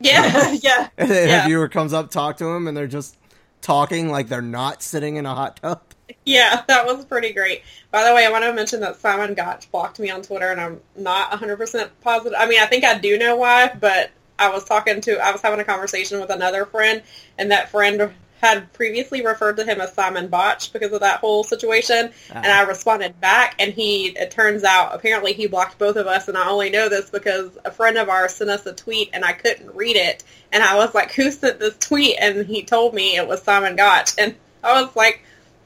[0.00, 0.88] Yeah, yeah.
[0.98, 1.44] And Yeah.
[1.44, 3.16] a viewer comes up, talk to him, and they're just
[3.62, 5.80] talking like they're not sitting in a hot tub.
[6.24, 7.62] yeah, that was pretty great.
[7.90, 10.60] By the way, I want to mention that Simon Gotch blocked me on Twitter, and
[10.60, 12.36] I'm not 100% positive.
[12.38, 15.40] I mean, I think I do know why, but I was talking to, I was
[15.40, 17.02] having a conversation with another friend,
[17.38, 21.42] and that friend had previously referred to him as Simon Botch because of that whole
[21.42, 22.34] situation, Ah.
[22.36, 26.28] and I responded back, and he, it turns out, apparently he blocked both of us,
[26.28, 29.24] and I only know this because a friend of ours sent us a tweet, and
[29.24, 30.22] I couldn't read it,
[30.52, 32.16] and I was like, who sent this tweet?
[32.20, 35.22] And he told me it was Simon Gotch, and I was like,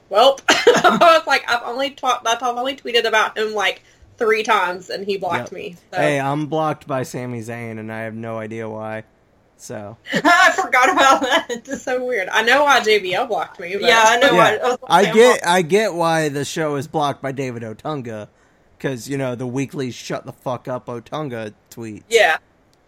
[0.09, 3.83] well, I was like, I've only talked, I've only tweeted about him like
[4.17, 5.53] three times, and he blocked Yep.
[5.53, 5.77] me.
[5.93, 5.97] So.
[5.99, 9.05] Hey, I'm blocked by Sami Zayn, and I have no idea why.
[9.61, 11.47] So I forgot about that.
[11.51, 12.29] It's just so weird.
[12.29, 13.75] I know why JBL blocked me.
[13.75, 14.33] But Yeah, I know.
[14.33, 14.59] Yeah.
[14.63, 18.29] I, I, I like, get I get why the show is blocked by David Otunga,
[18.77, 22.05] because you know the weekly "shut the fuck up" Otunga tweet.
[22.09, 22.39] Yeah,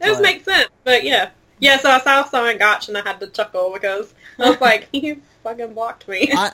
[0.00, 0.68] it does make sense.
[0.84, 1.78] But yeah, yeah.
[1.78, 5.16] So I saw Simon Gotch and I had to chuckle because I was like, he
[5.42, 6.30] fucking blocked me.
[6.32, 6.52] I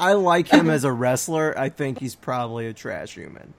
[0.00, 1.56] I like him as a wrestler.
[1.56, 3.54] I think he's probably a trash human.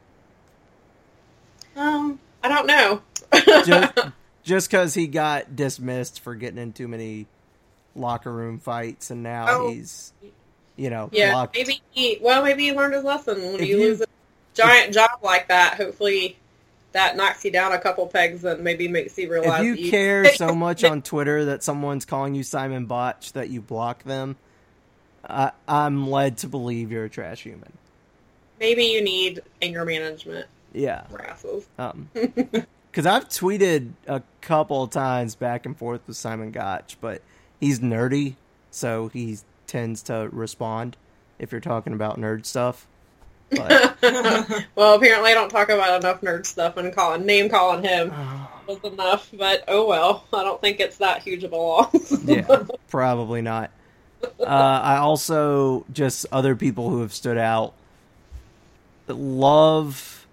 [1.76, 3.02] Um, I don't know.
[3.65, 3.93] Just
[4.43, 7.27] just because he got dismissed for getting in too many
[7.95, 9.69] locker room fights, and now Oh.
[9.71, 10.13] he's
[10.77, 11.56] you know yeah, locked.
[11.56, 12.17] maybe he.
[12.21, 13.41] Well, maybe he learned his lesson.
[13.41, 14.06] When If you, you- lose a
[14.54, 16.38] giant job like that, hopefully
[16.93, 19.62] that knocks you down a couple pegs and maybe makes you realize.
[19.65, 23.49] If that you care so much on Twitter that someone's calling you Simon Botch that
[23.49, 24.36] you block them,
[25.27, 27.71] I, I'm led to believe you're a trash human.
[28.60, 31.01] maybe you need anger management Yeah.
[31.13, 31.65] classes.
[31.77, 32.10] Um,
[32.91, 37.21] because I've tweeted a couple of times back and forth with Simon Gotch, but
[37.60, 38.36] he's nerdy,
[38.69, 40.97] so he tends to respond
[41.39, 42.88] if you're talking about nerd stuff.
[43.49, 43.97] But
[44.75, 48.13] well, apparently I don't talk about enough nerd stuff, and calling name calling him
[48.67, 49.30] was enough.
[49.34, 52.23] But oh well, I don't think it's that huge of a loss.
[52.25, 53.71] yeah, probably not.
[54.39, 57.73] Uh, I also just other people who have stood out.
[59.08, 60.27] Love,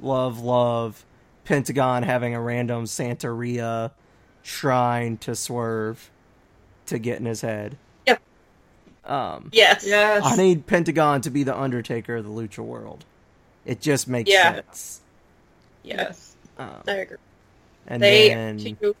[0.00, 1.04] love, love.
[1.44, 3.90] Pentagon having a random Santeria
[4.42, 6.10] shrine to swerve
[6.86, 7.76] to get in his head.
[8.06, 8.20] Yep.
[9.04, 9.84] Um, yes.
[9.86, 10.22] yes.
[10.24, 13.04] I need Pentagon to be the Undertaker of the Lucha world.
[13.64, 14.54] It just makes Yeah.
[14.56, 15.00] sense.
[15.82, 16.36] Yes.
[16.58, 17.16] Um, I agree.
[17.86, 18.28] and They.
[18.28, 18.96] then, too-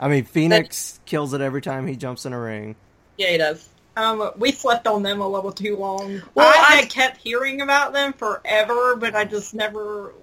[0.00, 2.74] I mean, Phoenix kills it every time he jumps in a ring.
[3.18, 3.68] yeah, he does.
[3.96, 6.22] Um, we slept on them a little too long.
[6.34, 10.14] Well, I, I- had kept hearing about them forever, but I just never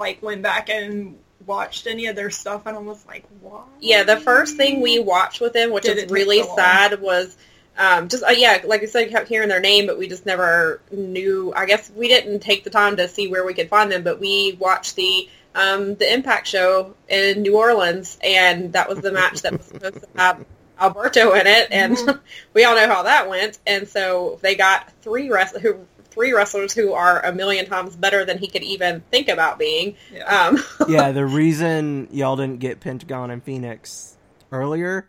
[0.00, 3.62] like went back and watched any of their stuff, and I was like, why?
[3.80, 7.36] Yeah, the first thing we watched with them, which Did is really so sad, was
[7.78, 10.80] um, just uh, yeah, like I said, kept hearing their name, but we just never
[10.90, 11.52] knew.
[11.54, 14.18] I guess we didn't take the time to see where we could find them, but
[14.18, 19.42] we watched the um, the Impact show in New Orleans, and that was the match
[19.42, 20.44] that was supposed to have
[20.80, 22.20] Alberto in it, and Mhm.
[22.54, 23.58] we all know how that went.
[23.66, 28.24] And so they got three wrestlers who three wrestlers who are a million times better
[28.24, 29.96] than he could even think about being.
[30.12, 30.24] Yeah.
[30.24, 34.16] Um, yeah, the reason y'all didn't get Pentagon and Phoenix
[34.52, 35.06] earlier,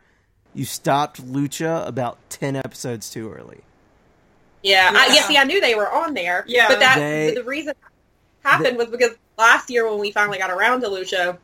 [0.54, 3.62] you stopped Lucha about ten episodes too early.
[4.64, 5.14] Yeah, I, Yeah.
[5.16, 5.22] yeah.
[5.24, 6.46] See, I knew they were on there.
[6.48, 6.68] Yeah.
[6.68, 7.78] but that They- the reason it
[8.48, 11.38] happened was because last year when we finally got around to Lucha,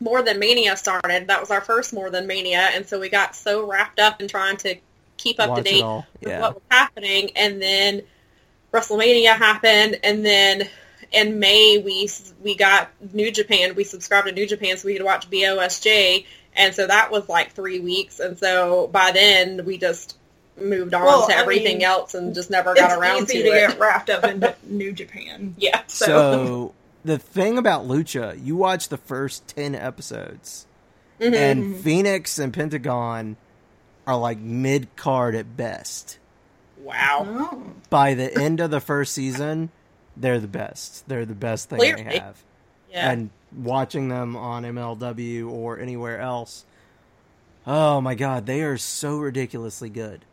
[0.00, 1.26] More Than Mania started.
[1.26, 4.28] That was our first More Than Mania, and so we got so wrapped up in
[4.28, 4.76] trying to
[5.16, 6.06] keep up to date all.
[6.20, 8.02] with what was happening, and then
[8.74, 10.68] WrestleMania happened, and then
[11.12, 12.10] in May we
[12.42, 13.74] we got New Japan.
[13.76, 17.52] We subscribed to New Japan so we could watch BOSJ, and so that was like
[17.52, 20.16] three weeks, and so by then we just
[20.56, 23.50] moved on Well, to I everything mean, else and just never got around easy to,
[23.50, 23.68] to it.
[23.70, 25.54] get wrapped up into New Japan.
[25.58, 25.82] Yeah.
[25.88, 30.66] So, So the thing about Lucha, you watch the first ten episodes,
[31.20, 31.34] Mhm.
[31.34, 33.36] and Phoenix and Pentagon
[34.06, 36.18] are like mid card at best.
[36.84, 37.26] Wow.
[37.26, 37.62] Oh.
[37.90, 39.70] By the end of the first season,
[40.16, 41.08] they're the best.
[41.08, 42.04] They're the best thing Clearly.
[42.04, 42.42] they have.
[42.90, 43.10] Yeah.
[43.10, 46.64] And watching them on MLW or anywhere else,
[47.66, 50.24] oh my god, they are so ridiculously good.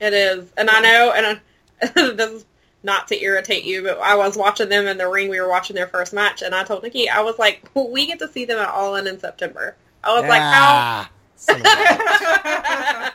[0.00, 2.44] It is, and I know, and I, this is
[2.82, 5.28] not to irritate you, but I was watching them in the ring.
[5.30, 8.18] We were watching their first match, and I told Nikki, I was like, "We get
[8.18, 11.66] to see them at All In in September." I was like, "How?" Ah, son of
[11.66, 13.12] a-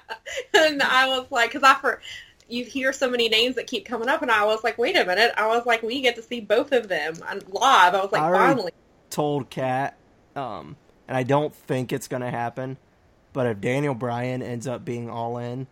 [0.57, 2.01] and I was like, because I for
[2.49, 5.05] you hear so many names that keep coming up, and I was like, "Wait a
[5.05, 7.15] minute!" I was like, "We get to see both of them
[7.47, 8.71] live." I was like, I "Finally!"
[9.09, 9.97] told Kat,
[10.35, 10.75] um,
[11.07, 12.77] and I don't think it's going to happen.
[13.33, 15.67] But if Daniel Bryan ends up being all in,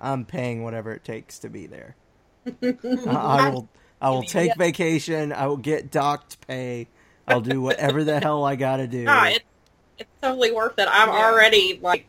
[0.00, 1.94] I'm paying whatever it takes to be there.
[2.62, 2.66] I,
[3.06, 3.68] I will.
[4.02, 5.32] I will take vacation.
[5.32, 6.88] I will get docked pay.
[7.28, 9.04] I'll do whatever the hell I got to do.
[9.04, 9.44] No, it's
[9.98, 10.88] it's totally worth it.
[10.90, 11.26] I'm Yeah.
[11.26, 12.06] already like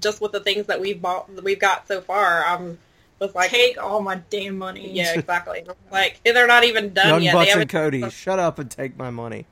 [0.00, 2.44] just with the things that we've bought, that we've got so far.
[2.46, 2.78] Um,
[3.20, 4.90] I'm was like, Take all my damn money.
[4.92, 5.64] yeah, exactly.
[5.90, 7.32] like they're not even done Young yet.
[7.32, 9.44] They Bucks haven't, and Cody, shut up and take my money.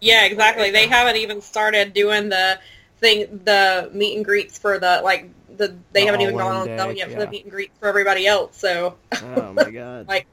[0.00, 0.70] yeah, exactly.
[0.70, 2.58] They haven't even started doing the
[2.98, 6.66] thing the meet and greets for the like the they The haven't even gone on
[6.66, 7.24] Day, sale yet for yeah.
[7.26, 8.56] the meet and greets for everybody else.
[8.56, 10.06] So Oh my god.
[10.08, 10.26] Like-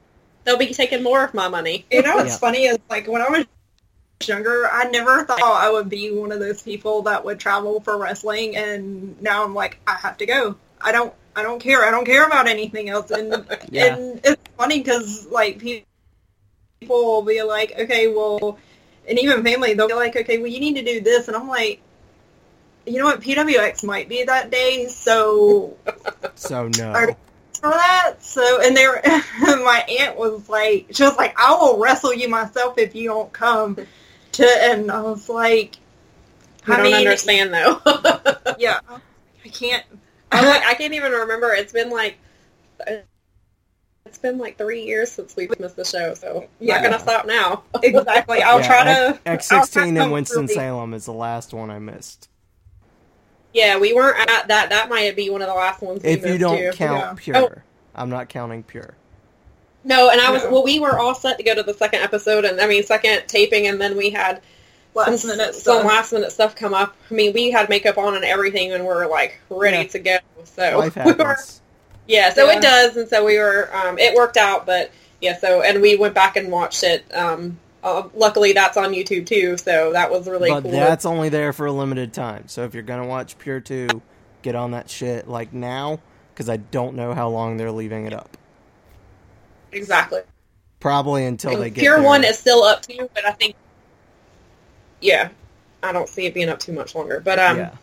[0.44, 1.84] they'll be taking more of my money.
[1.90, 2.36] You know what's Yeah.
[2.38, 3.44] funny is like when I was
[4.26, 7.96] younger, I never thought I would be one of those people that would travel for
[7.98, 10.56] wrestling, and now I'm like, I have to go.
[10.80, 11.84] I don't, I don't care.
[11.84, 13.10] I don't care about anything else.
[13.10, 13.94] And Yeah.
[13.94, 15.84] and it's funny because like people
[16.88, 18.58] will be like, okay, well,
[19.08, 21.48] and even family, they'll be like, okay, well, you need to do this, and I'm
[21.48, 21.80] like.
[22.86, 23.20] You know what?
[23.20, 25.76] PWX might be that day, so
[26.34, 27.14] So no.
[27.60, 28.14] For that.
[28.20, 29.02] So, and there,
[29.42, 33.30] my aunt was like, she was like, I will wrestle you myself if you don't
[33.30, 33.76] come
[34.38, 35.76] to, and I was like,
[36.66, 37.80] I, I don't mean, understand though.
[38.58, 38.80] yeah,
[39.44, 39.84] I can't.
[40.32, 41.52] I'm like, I can't even remember.
[41.52, 42.18] It's been like
[44.06, 46.74] it's been like three years since we've missed the show, so I'm Yeah.
[46.74, 47.64] not gonna stop now.
[47.82, 48.42] Exactly.
[48.42, 49.20] I'll Yeah, try to.
[49.26, 52.28] X I'll try sixteen to in Winston Salem is the last one I missed.
[53.54, 54.70] yeah, we weren't at that.
[54.70, 56.04] That might be one of the last ones.
[56.04, 56.70] We If you don't too.
[56.70, 57.14] count Yeah.
[57.16, 57.62] pure, Oh.
[57.94, 58.97] I'm not counting pure.
[59.84, 60.50] No, and I was No.
[60.50, 60.64] well.
[60.64, 63.66] We were all set to go to the second episode, and I mean second taping,
[63.66, 64.40] and then we had
[64.94, 65.84] Last some, minute some stuff.
[65.84, 66.96] last minute stuff come up.
[67.10, 69.84] I mean, we had makeup on and everything, and we're like ready Yeah.
[69.84, 70.18] to go.
[70.44, 71.36] So Life we were,
[72.06, 72.56] yeah, so Yeah.
[72.58, 73.70] it does, and so we were.
[73.74, 75.36] Um, it worked out, but yeah.
[75.38, 77.04] So and we went back and watched it.
[77.14, 80.72] Um, uh, luckily, that's on YouTube too, so that was really but cool.
[80.72, 82.48] that's only there for a limited time.
[82.48, 84.02] So if you're gonna watch Pure Two,
[84.42, 86.00] get on that shit like now,
[86.34, 88.36] because I don't know how long they're leaving it up.
[89.72, 90.20] Exactly.
[90.80, 92.04] Probably until they get Pure there.
[92.04, 93.56] One is still up too, but I think,
[95.00, 95.30] yeah,
[95.82, 97.20] I don't see it being up too much longer.
[97.20, 97.74] But um, yeah.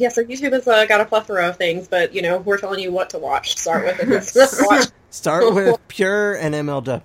[0.00, 2.80] Yeah, so YouTube has uh, got a plethora of things, but you know we're telling
[2.80, 3.58] you what to watch.
[3.58, 4.60] Start with it.
[4.66, 4.88] watch.
[5.10, 7.02] Start with Pure and MLW.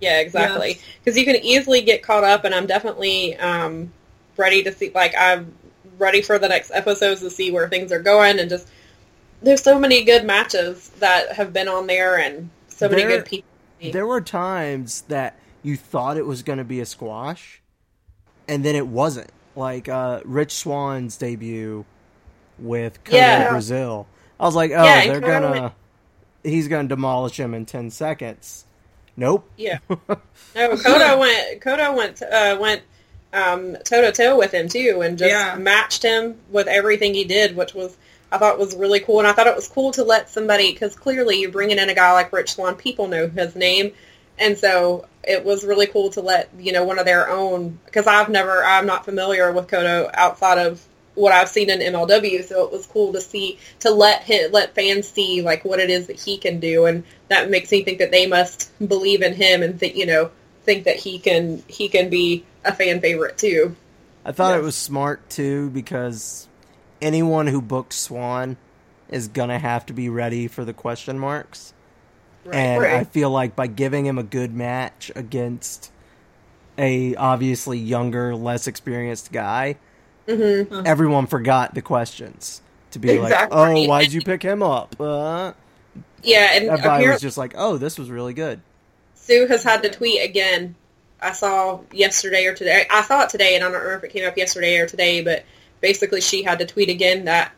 [0.00, 0.78] Yeah, exactly.
[1.02, 3.92] Because you can easily get caught up, and I'm definitely um,
[4.36, 4.92] ready to see.
[4.94, 5.52] Like I'm
[5.98, 8.68] ready for the next episodes to see where things are going, and just
[9.42, 13.26] there's so many good matches that have been on there, and so many There- good
[13.26, 13.48] people.
[13.92, 17.60] There were times that you thought it was going to be a squash,
[18.48, 19.30] and then it wasn't.
[19.56, 21.84] Like uh, Rich Swann's debut
[22.58, 23.50] with Kotto Yeah.
[23.50, 24.06] Brazil.
[24.40, 25.72] I was like, oh, Yeah, they're gonna, went-
[26.42, 28.64] he's gonna demolish him in ten seconds.
[29.16, 29.48] Nope.
[29.56, 29.78] Yeah.
[30.56, 31.60] No, Kotto went.
[31.60, 32.22] Kotto went.
[32.22, 32.82] Uh, went
[33.32, 35.56] um, toe to toe with him too, and just Yeah.
[35.56, 37.96] matched him with everything he did, which was
[38.34, 39.20] I thought it was really cool.
[39.20, 41.94] And I thought it was cool to let somebody because clearly you're bringing in a
[41.94, 43.92] guy like Rich Swann, people know his name,
[44.38, 48.08] and so it was really cool to let you know one of their own because
[48.08, 52.64] I've never I'm not familiar with Kotto outside of what I've seen in MLW, so
[52.64, 56.08] it was cool to see to let him, let fans see like what it is
[56.08, 59.62] that he can do, and that makes me think that they must believe in him
[59.62, 60.32] and think you know
[60.64, 63.76] think that he can he can be a fan favorite too.
[64.24, 66.48] I thought it was smart too because
[67.04, 68.56] anyone who booked Swann
[69.08, 71.72] is gonna have to be ready for the question marks.
[72.52, 72.94] and Right.
[72.94, 75.90] I feel like by giving him a good match against
[76.76, 79.76] a obviously younger, less experienced guy,
[80.28, 83.56] hmm everyone forgot the questions to be Exactly.
[83.56, 85.52] like, "Oh, why'd you pick him up?" Uh,
[86.22, 88.60] Yeah, and everybody was just like, "Oh, this was really good."
[89.14, 90.74] Sue has had to tweet again.
[91.22, 92.86] I saw yesterday or today.
[92.90, 95.22] I saw it today, and I don't know if it came up yesterday or today,
[95.22, 95.44] but
[95.84, 97.52] basically she had to tweet again that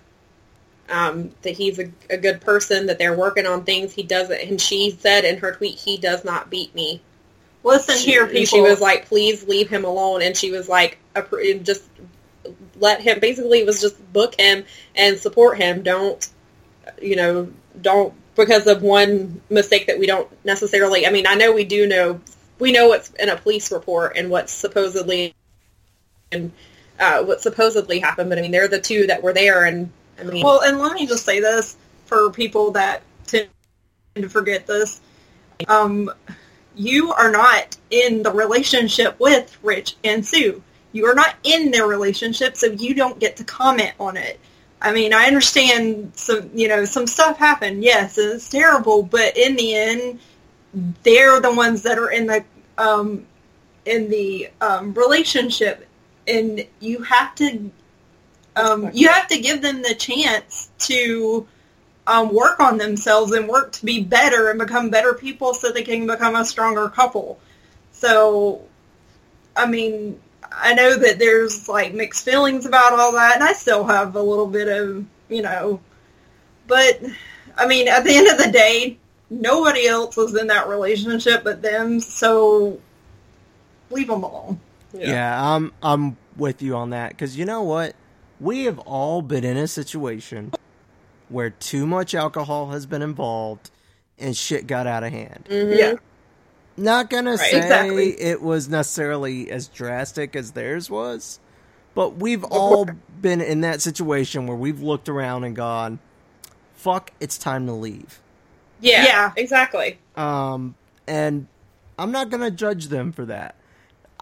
[0.89, 3.93] um, that he's a, a good person, that they're working on things.
[3.93, 7.01] He doesn't, and she said in her tweet, "He does not beat me."
[7.63, 8.47] Listen She- here, people.
[8.47, 10.99] She was like, "Please leave him alone," and she was like,
[11.63, 11.85] "Just
[12.81, 14.65] let him." Basically, it was just book him
[14.97, 15.85] and support him.
[15.85, 16.29] Don't,
[17.01, 17.49] you know,
[17.81, 21.07] don't because of one mistake that we don't necessarily.
[21.07, 22.21] I mean, I know we do know
[22.59, 25.33] we know what's in a police report and what's supposedly
[26.33, 26.51] and
[26.99, 30.25] uh, what supposedly happened, but I mean, they're the two that were there, and I
[30.25, 33.49] mean, Well, and let me just say this for people that tend
[34.15, 35.01] to forget this.
[35.69, 36.11] Um,
[36.75, 40.63] you are not in the relationship with Rich and Sue.
[40.93, 44.39] You are not in their relationship, so you don't get to comment on it.
[44.81, 49.37] I mean, I understand some, you know, some stuff happened, yes, and it's terrible, but
[49.37, 50.21] in the end,
[51.03, 52.45] they're the ones that are in the
[52.77, 53.27] um,
[53.87, 55.86] in the um, relationship,
[56.27, 57.71] and you have to
[58.57, 61.47] um, you have to give them the chance to
[62.07, 65.83] um, work on themselves and work to be better and become better people so they
[65.83, 67.39] can become a stronger couple.
[67.93, 68.63] So,
[69.55, 70.21] I mean,
[70.51, 74.23] I know that there's like mixed feelings about all that, and I still have a
[74.23, 75.81] little bit of, you know,
[76.67, 77.03] but
[77.57, 78.99] I mean, at the end of the day,
[79.29, 82.81] nobody else is in that relationship but them, so
[83.91, 84.61] leave them alone.
[85.01, 87.95] Yeah, I'm I'm with you on that because you know what?
[88.41, 90.53] We have all been in a situation
[91.29, 93.71] where too much alcohol has been involved
[94.19, 95.47] and shit got out of hand.
[95.51, 95.77] Mhm.
[95.79, 95.95] Yeah.
[96.77, 97.41] Not gonna Right.
[97.41, 98.21] say Exactly.
[98.21, 101.41] it was necessarily as drastic as theirs was,
[101.95, 102.87] but we've all
[103.21, 105.99] been in that situation where we've looked around and gone,
[106.75, 108.21] "Fuck, it's time to leave."
[108.81, 109.33] Yeah, Yeah.
[109.37, 109.99] exactly.
[110.17, 110.75] Um,
[111.09, 111.47] and
[111.99, 113.55] I'm not gonna judge them for that.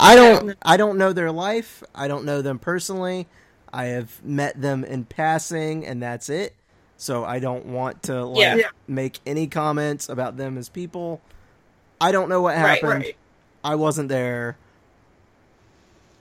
[0.05, 0.57] I don't.
[0.62, 1.82] I don't know their life.
[1.94, 3.26] I don't know them personally.
[3.72, 6.55] I have met them in passing, and that's it.
[6.96, 8.68] So I don't want to like Yeah.
[8.86, 11.20] Make any comments about them as people.
[12.00, 12.88] I don't know what happened.
[13.05, 13.16] Right.
[13.64, 14.57] I wasn't there.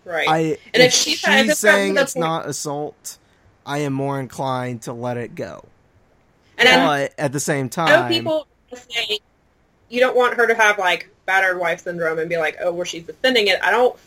[0.06, 0.28] Right.
[0.28, 3.18] I And if, if she's- she's if it's gotten to saying it's not assault,
[3.66, 5.66] I am more inclined to let it go.
[6.58, 9.20] and But at the same time, people say
[9.90, 12.84] you don't want her to have like battered wife syndrome and be like, oh, well,
[12.84, 13.60] she's defending it.
[13.64, 13.98] I don't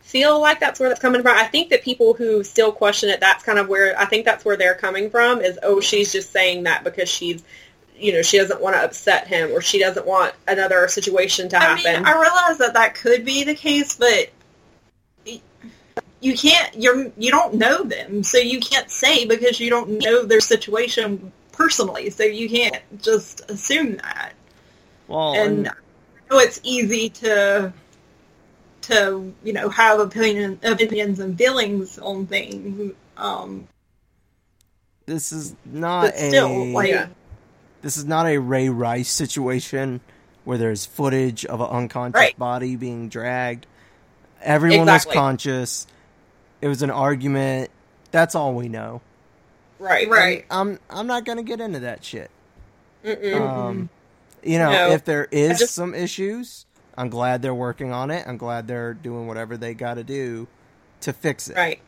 [0.00, 1.36] feel like that's where that's coming from.
[1.36, 4.44] I think that people who still question it, that's kind of where I think that's
[4.44, 5.40] where they're coming from.
[5.40, 7.42] Is oh, she's just saying that because she's,
[7.96, 11.56] you know, she doesn't want to upset him or she doesn't want another situation to
[11.56, 12.02] I happen.
[12.02, 14.30] mean, I realize that that could be the case, but
[16.20, 16.74] you can't.
[16.74, 21.32] You're you don't know them, so you can't say because you don't know their situation
[21.52, 22.10] personally.
[22.10, 24.32] So you can't just assume that.
[25.08, 25.72] well, and and I
[26.30, 27.72] know it's easy to
[28.82, 32.94] to you know have opinion opinions and feelings on things.
[33.16, 33.68] Um,
[35.06, 37.08] this is not but still, a like
[37.82, 40.00] this is not a Ray Rice situation
[40.44, 42.38] where there's footage of an unconscious Right.
[42.38, 43.66] body being dragged.
[44.42, 45.10] Everyone Exactly.
[45.10, 45.86] was conscious.
[46.62, 47.70] It was an argument.
[48.10, 49.02] That's all we know.
[49.78, 50.08] right.
[50.08, 50.44] right.
[50.50, 52.30] I'm I'm not gonna get into that shit.
[53.04, 53.40] Mm-mm.
[53.40, 53.88] Um,
[54.42, 54.90] you know, No.
[54.90, 56.66] if there is just- some issues,
[56.96, 58.26] I'm glad they're working on it.
[58.26, 60.46] I'm glad they're doing whatever they got to do
[61.02, 61.56] to fix it.
[61.56, 61.80] right.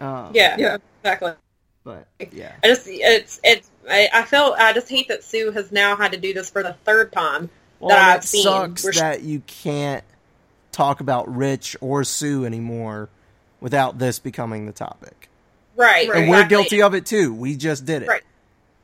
[0.00, 0.56] Um, Yeah.
[0.58, 0.76] Yeah.
[1.02, 1.32] Exactly.
[1.84, 5.70] But yeah, I just it's it's I, I felt I just hate that Sue has
[5.70, 7.50] now had to do this for the third time.
[7.78, 10.02] well, that and I've seen sucks where she- that you can't
[10.72, 13.10] talk about Rich or Sue anymore
[13.60, 15.28] without this becoming the topic.
[15.76, 16.08] Right.
[16.08, 16.20] Right.
[16.22, 16.56] And we're exactly.
[16.56, 17.34] guilty of it too.
[17.34, 18.08] We just did it.
[18.08, 18.22] Right.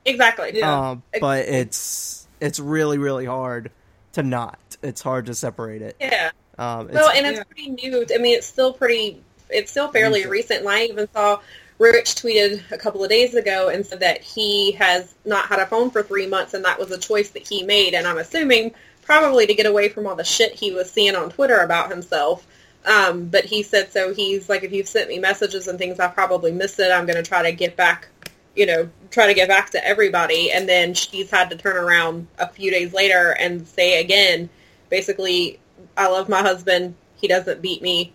[0.04, 0.50] Exactly.
[0.54, 0.90] Yeah.
[0.90, 3.70] Um, but it's it's really really hard
[4.12, 4.58] to not.
[4.82, 5.96] It's hard to separate it.
[6.00, 6.30] Yeah.
[6.58, 7.44] Um, it's, Well, and it's yeah.
[7.44, 8.04] pretty new.
[8.14, 9.22] I mean, it's still pretty.
[9.48, 10.30] It's still fairly Recent.
[10.30, 10.60] recent.
[10.60, 11.40] And I even saw
[11.78, 15.66] Rich tweeted a couple of days ago and said that he has not had a
[15.66, 17.94] phone for three months, and that was a choice that he made.
[17.94, 21.30] And I'm assuming probably to get away from all the shit he was seeing on
[21.30, 22.46] Twitter about himself.
[22.86, 24.14] Um, but he said so.
[24.14, 26.90] He's like, if you've sent me messages and things, I probably missed it.
[26.90, 28.08] I'm going to try to get back.
[28.54, 30.50] You know, try to get back to everybody.
[30.50, 34.50] And then she's had to turn around a few days later and say again,
[34.88, 35.60] basically,
[35.96, 36.94] I love my husband.
[37.16, 38.12] He doesn't beat me.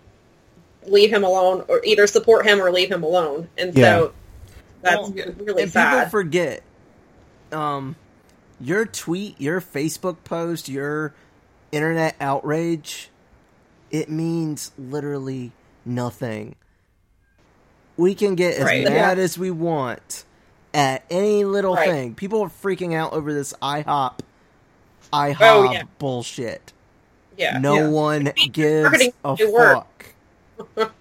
[0.88, 3.50] Leave him alone, or either support him or leave him alone.
[3.58, 4.14] And so
[4.82, 5.96] that's Well, really and sad.
[5.96, 6.62] people forget,
[7.52, 7.96] um,
[8.60, 11.14] your tweet, your Facebook post, your
[11.72, 13.10] internet outrage,
[13.90, 16.56] it means literally nothing.
[17.98, 18.84] We can get as Right.
[18.84, 20.26] mad as we want
[20.74, 21.90] at any little Right.
[21.90, 22.16] thing.
[22.16, 24.20] People are freaking out over this IHOP,
[25.14, 25.84] IHOP Oh, yeah.
[26.00, 26.74] bullshit.
[27.38, 27.58] yeah.
[27.60, 27.88] No Yeah.
[27.88, 30.06] one gives a fuck.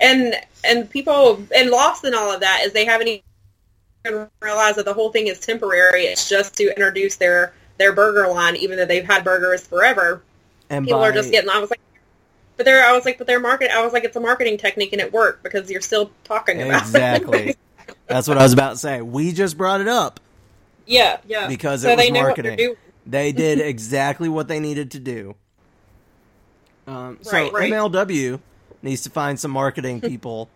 [0.00, 3.08] and and people and lost in all of that is they haven't
[4.04, 6.04] even realized that the whole thing is temporary.
[6.04, 10.22] It's just to introduce their their burger line, even though they've had burgers forever.
[10.70, 11.50] And People by, are just getting.
[11.50, 11.80] I was like,
[12.56, 12.84] but they're.
[12.84, 13.70] I was like, but their market.
[13.70, 16.82] I was like, it's a marketing technique and it worked because you're still talking about
[16.82, 16.86] it.
[16.86, 17.56] exactly.
[18.06, 19.00] That's what I was about to say.
[19.00, 20.20] We just brought it up
[20.86, 21.18] yeah.
[21.26, 21.48] yeah.
[21.48, 22.76] because So it was they know what they're marketing.
[23.06, 25.34] They did exactly what they needed to do.
[26.86, 27.72] Um, so Right, right.
[27.72, 28.40] MLW
[28.82, 30.48] needs to find some marketing people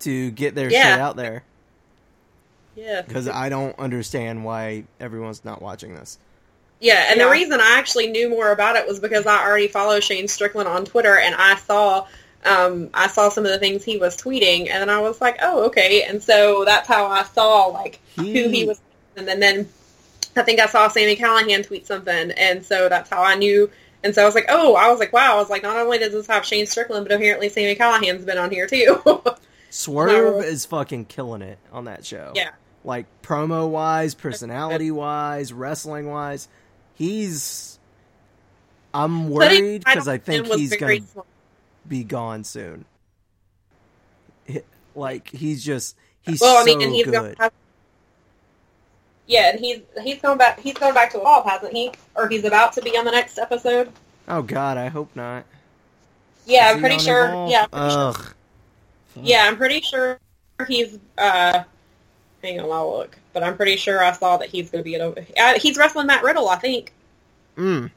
[0.00, 0.92] to get their Yeah.
[0.92, 1.42] shit out there
[2.76, 3.02] Yeah.
[3.02, 6.18] because I don't understand why everyone's not watching this.
[6.84, 7.24] Yeah, and Yeah.
[7.24, 10.68] the reason I actually knew more about it was because I already follow Shane Strickland
[10.68, 12.06] on Twitter, and I saw
[12.46, 15.38] um, I saw some of the things he was tweeting, and then I was like,
[15.40, 18.78] oh, okay, and so that's how I saw like who He- he was,
[19.16, 19.66] and then, then
[20.36, 23.70] I think I saw Sami Callihan tweet something, and so that's how I knew.
[24.02, 25.96] And so I was like, oh, I was like, wow, I was like, not only
[25.98, 29.00] does this have Shane Strickland, but apparently Sami Callihan's been on here too.
[29.70, 32.32] Swerve is fucking killing it on that show.
[32.34, 32.50] yeah,
[32.84, 36.48] Like promo wise, personality wise, wrestling wise,
[36.94, 37.78] he's.
[38.92, 41.00] I'm worried because I think he's gonna
[41.88, 42.84] be gone soon.
[44.94, 47.36] Like he's just he's Well, I so mean, and he's good.
[47.36, 47.50] Gone,
[49.26, 50.60] yeah, and he's he's going back.
[50.60, 51.90] He's going back to Evolve, hasn't he?
[52.14, 53.90] Or he's about to be on the next episode.
[54.28, 55.44] Oh God, I hope not.
[56.46, 57.48] Yeah, Is I'm pretty sure.
[57.48, 58.34] Yeah, I'm pretty sure.
[59.22, 60.18] Yeah, I'm pretty sure
[60.68, 60.98] he's.
[61.18, 61.64] uh
[62.42, 63.18] Hang on, I'll look.
[63.34, 65.02] But I'm pretty sure I saw that he's going to be at.
[65.02, 66.92] Uh, he's wrestling Matt Riddle, I think.
[67.58, 67.90] Mm.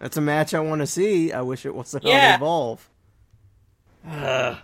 [0.00, 1.32] That's a match I want to see.
[1.32, 2.30] I wish it wasn't Yeah.
[2.30, 2.90] on Evolve.
[4.10, 4.56] Ugh.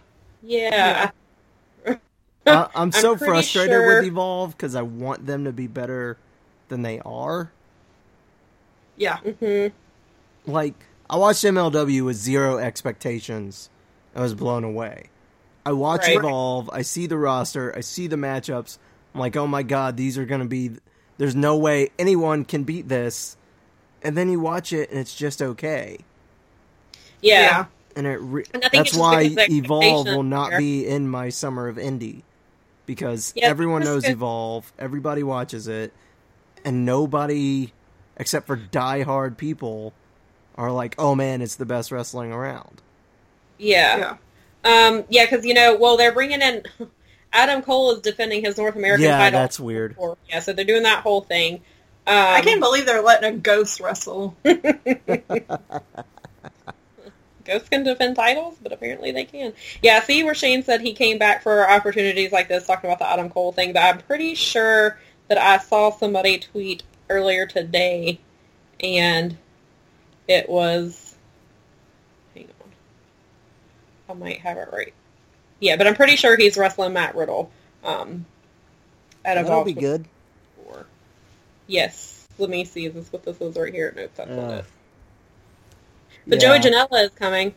[0.42, 1.10] Yeah.
[1.86, 1.96] I,
[2.74, 6.18] I'm so pretty frustrated sure- with Evolve because I want them to be better
[6.68, 7.50] than they are.
[8.96, 9.18] Yeah.
[9.18, 9.68] hmm
[10.46, 10.74] Like,
[11.08, 13.70] I watched MLW with zero expectations.
[14.14, 15.06] I was blown away.
[15.64, 16.16] I watch Right.
[16.16, 18.78] Evolve, I see the roster, I see the matchups.
[19.14, 20.72] I'm like, oh my god, these are going to be.
[21.18, 23.36] There's no way anyone can beat this.
[24.02, 25.98] And then you watch it and it's just okay.
[27.20, 27.40] Yeah.
[27.40, 27.64] yeah.
[27.96, 31.68] And it re- And I think that's why Evolve will not be in my summer
[31.68, 32.22] of indie
[32.86, 34.12] because Yeah, everyone knows good.
[34.12, 35.92] Evolve, everybody watches it,
[36.64, 37.72] and nobody
[38.16, 39.92] except for diehard people
[40.56, 42.80] are like, "Oh man, it's the best wrestling around."
[43.58, 43.98] Yeah.
[43.98, 44.16] Yeah.
[44.64, 46.64] Um, yeah, because, you know, well, they're bringing in...
[47.32, 49.40] Adam Cole is defending his North American yeah, title.
[49.40, 49.96] that's weird.
[50.28, 51.62] Yeah, so they're doing that whole thing.
[52.06, 54.36] Um, I can't believe they're letting a ghost wrestle.
[57.44, 59.52] Ghosts can defend titles, but apparently they can.
[59.82, 63.10] Yeah, see where Shane said he came back for opportunities like this, talking about the
[63.10, 68.20] Adam Cole thing, but I'm pretty sure that I saw somebody tweet earlier today,
[68.80, 69.36] and
[70.28, 71.16] it was...
[72.34, 74.16] Hang on.
[74.16, 74.94] I might have it right.
[75.60, 77.50] Yeah, but I'm pretty sure he's wrestling Matt Riddle.
[77.84, 78.26] Um,
[79.24, 80.06] at That'll Evolve be good.
[80.64, 80.86] 24.
[81.66, 82.26] Yes.
[82.38, 82.86] Let me see.
[82.86, 83.92] Is this what this is right here?
[83.94, 84.64] Nope, that's not Uh, it.
[86.26, 86.58] But Yeah.
[86.58, 87.54] Joey Janela is coming.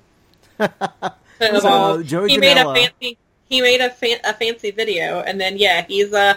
[1.39, 2.05] So, Evolve.
[2.05, 3.17] Joey he made a fancy.
[3.49, 6.35] He made a fan, a fancy video, and then yeah, he's uh,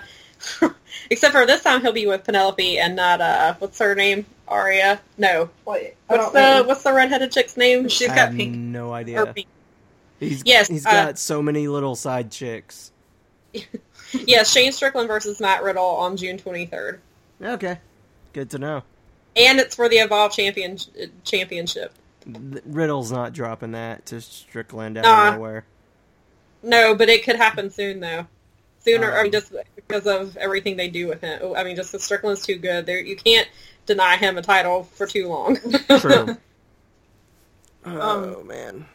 [1.11, 4.25] except for this time he'll be with Penelope and not uh, what's her name?
[4.49, 5.01] Aria?
[5.19, 5.51] No.
[5.67, 6.63] Wait, What's the know.
[6.65, 7.89] what's the redheaded chick's name?
[7.89, 8.57] She's I got have pink.
[8.57, 9.27] no Or idea.
[9.27, 9.47] Pink.
[10.21, 12.91] He's Yes, he's uh, got so many little side chicks.
[14.13, 16.99] Yeah, Shane Strickland versus Matt Riddle on June 23rd,
[17.43, 17.79] Okay,
[18.33, 18.85] good to know.
[19.35, 20.79] and it's for the Evolve champion
[21.25, 21.93] championship.
[22.25, 25.29] Riddle's not dropping that to Strickland out Nah.
[25.29, 25.65] of nowhere.
[26.63, 28.29] No, but it could happen soon though.
[28.85, 31.55] Sooner, I Um, mean, just because of everything they do with him.
[31.57, 32.87] I mean, just 'cause Strickland's too good.
[32.87, 33.49] There, you can't
[33.87, 35.57] deny him a title for too long.
[35.99, 36.37] True.
[37.85, 38.87] oh Um, man.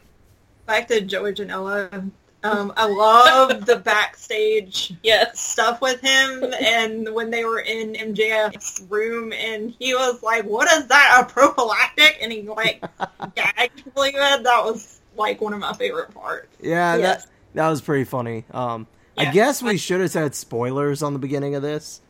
[0.72, 2.10] Back to Joey Janela.
[2.42, 5.38] Um, I love the backstage yes.
[5.38, 10.72] stuff with him and when they were in MJF's room and he was like, what
[10.72, 12.16] is that, a prophylactic?
[12.22, 12.82] And he like
[13.34, 14.44] gagged really good.
[14.44, 16.48] That was like one of my favorite parts.
[16.58, 17.24] Yeah, Yes.
[17.24, 18.46] that that was pretty funny.
[18.50, 18.86] Um,
[19.18, 22.00] I guess we should have said spoilers on the beginning of this.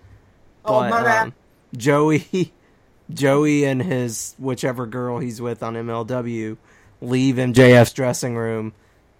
[0.64, 1.22] Oh, my bad.
[1.26, 1.34] um,
[1.76, 2.52] Joey,
[3.10, 6.58] Joey and his whichever girl he's with on MLW
[7.02, 8.72] leave MJF's dressing room,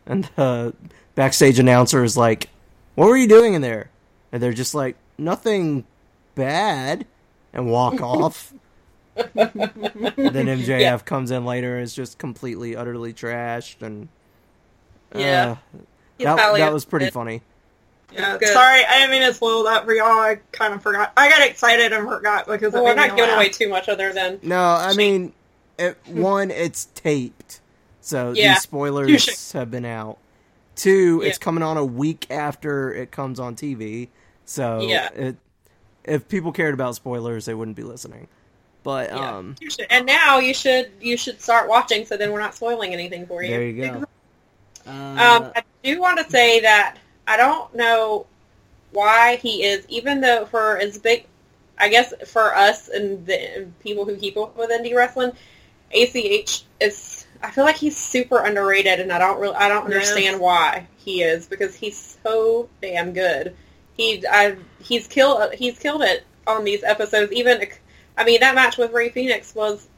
[0.07, 0.74] and the
[1.14, 2.49] backstage announcer is like,
[2.95, 3.91] "What were you doing in there?"
[4.33, 5.85] And they're just like, "Nothing
[6.35, 7.05] bad,"
[7.53, 8.55] and walk off.
[9.14, 10.99] then MJF Yeah.
[10.99, 14.09] comes in later and is just completely, utterly trashed, and
[15.14, 15.51] Yeah.
[15.74, 15.78] uh,
[16.18, 17.14] He's that, that was pretty upset.
[17.14, 17.43] funny.
[18.12, 18.49] Yeah, Good.
[18.49, 20.07] sorry, I didn't mean to spoil that for y'all.
[20.20, 21.12] I kind of forgot.
[21.16, 24.12] I got excited and forgot because Well, it we're not giving away too much other
[24.12, 24.97] than No, I Shame.
[24.97, 25.33] mean,
[25.78, 27.61] it, one, it's taped,
[28.03, 28.53] so Yeah.
[28.53, 29.53] these spoilers Touche.
[29.53, 30.18] have been out.
[30.76, 34.09] Two, it's coming on a week after it comes on TV,
[34.44, 35.09] so Yeah.
[35.14, 35.36] it,
[36.05, 38.28] if people cared about spoilers, they wouldn't be listening.
[38.82, 39.36] But Yeah.
[39.38, 39.57] um,
[39.90, 43.42] And now you should you should start watching, so then we're not spoiling anything for
[43.42, 43.50] you.
[43.50, 44.05] there you go.
[44.86, 46.96] Uh, Um, I do want to say that
[47.28, 48.26] I don't know
[48.90, 51.26] why he is, even though for as big,
[51.78, 55.32] I guess for us and the people who keep up with indie wrestling,
[55.94, 57.22] ACH is.
[57.43, 59.95] I feel like he's super underrated, and I don't really, I don't Yes.
[59.95, 63.57] understand why he is because he's so damn good.
[63.95, 67.32] He, I, he's killed, he's killed it on these episodes.
[67.32, 67.66] Even,
[68.16, 69.88] I mean, that match with Rey Fenix was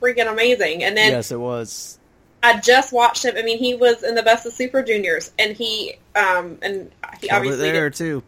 [0.00, 1.98] freaking amazing, and then yes, it was.
[2.42, 3.34] I just watched him.
[3.38, 7.28] I mean, he was in the Best of Super Juniors, and he, um, and he
[7.28, 8.22] Killed obviously, there did, too,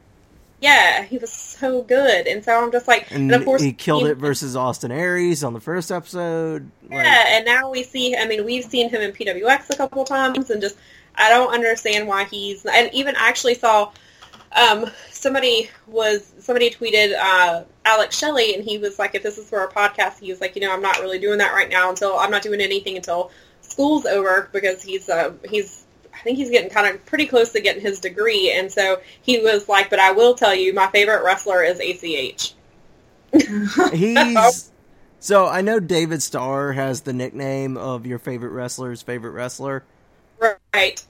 [0.61, 2.26] yeah, he was so good.
[2.26, 5.44] And so I'm just like, and, and, of course he killed it versus Austin Aries
[5.44, 6.70] on the first episode.
[6.84, 8.16] Like, Yeah, and now we see.
[8.16, 10.76] I mean, we've seen him in PWX a couple times, and just
[11.14, 12.64] I don't understand why he's.
[12.64, 13.92] And even I actually saw
[14.52, 19.48] um, somebody was somebody tweeted uh, Alex Shelley, and he was like, if this is
[19.48, 21.90] for a podcast, he was like, you know, I'm not really doing that right now
[21.90, 23.30] until I'm not doing anything until
[23.61, 25.82] school's over because he's uh, he's.
[26.18, 29.38] I think he's getting kind of pretty close to getting his degree, and so he
[29.40, 32.54] was like, "But I will tell you, my favorite wrestler is ACH."
[33.92, 34.70] He's
[35.20, 39.84] so I know David Starr has the nickname of your favorite wrestler's favorite wrestler.
[40.74, 41.04] Right?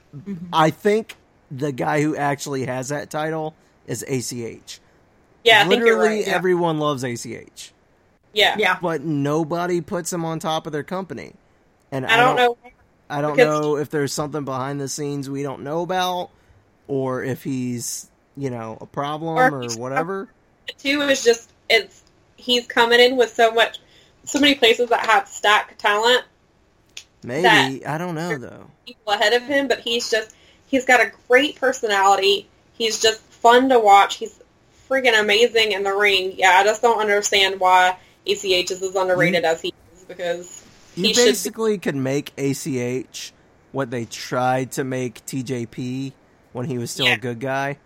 [0.51, 1.15] I think
[1.51, 3.55] the guy who actually has that title
[3.85, 4.79] is ACH.
[5.43, 6.27] Yeah, I think you're Literally right.
[6.27, 6.33] yeah.
[6.33, 7.71] everyone loves ACH,
[8.33, 8.55] Yeah.
[8.57, 8.77] Yeah.
[8.81, 11.33] but nobody puts him on top of their company.
[11.91, 12.57] And I don't know.
[13.09, 16.29] I don't because- know if there's something behind the scenes we don't know about,
[16.87, 20.29] or if he's you know a problem Or or, whatever.
[20.77, 22.03] Two is just it's
[22.35, 23.79] he's coming in with so much,
[24.25, 26.23] so many places that have stack talent
[27.23, 28.69] Maybe I don't know though.
[28.85, 30.35] people ahead of him, but he's just
[30.67, 32.47] he's got a great personality.
[32.73, 34.15] He's just fun to watch.
[34.15, 34.39] He's
[34.89, 36.33] freaking amazing in the ring.
[36.37, 39.53] Yeah, I just don't understand why ACH is as underrated mm-hmm.
[39.53, 40.63] as he is because
[40.97, 43.33] You he should be- basically could make ACH
[43.71, 46.13] what they tried to make TJP
[46.53, 47.13] when he was still Yeah.
[47.13, 47.77] a good guy.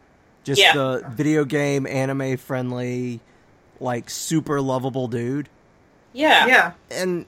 [0.43, 0.73] Just Yeah.
[0.73, 3.19] the video game anime friendly,
[3.79, 5.49] like super lovable dude.
[6.13, 6.45] yeah.
[6.47, 6.71] Yeah.
[6.89, 7.25] And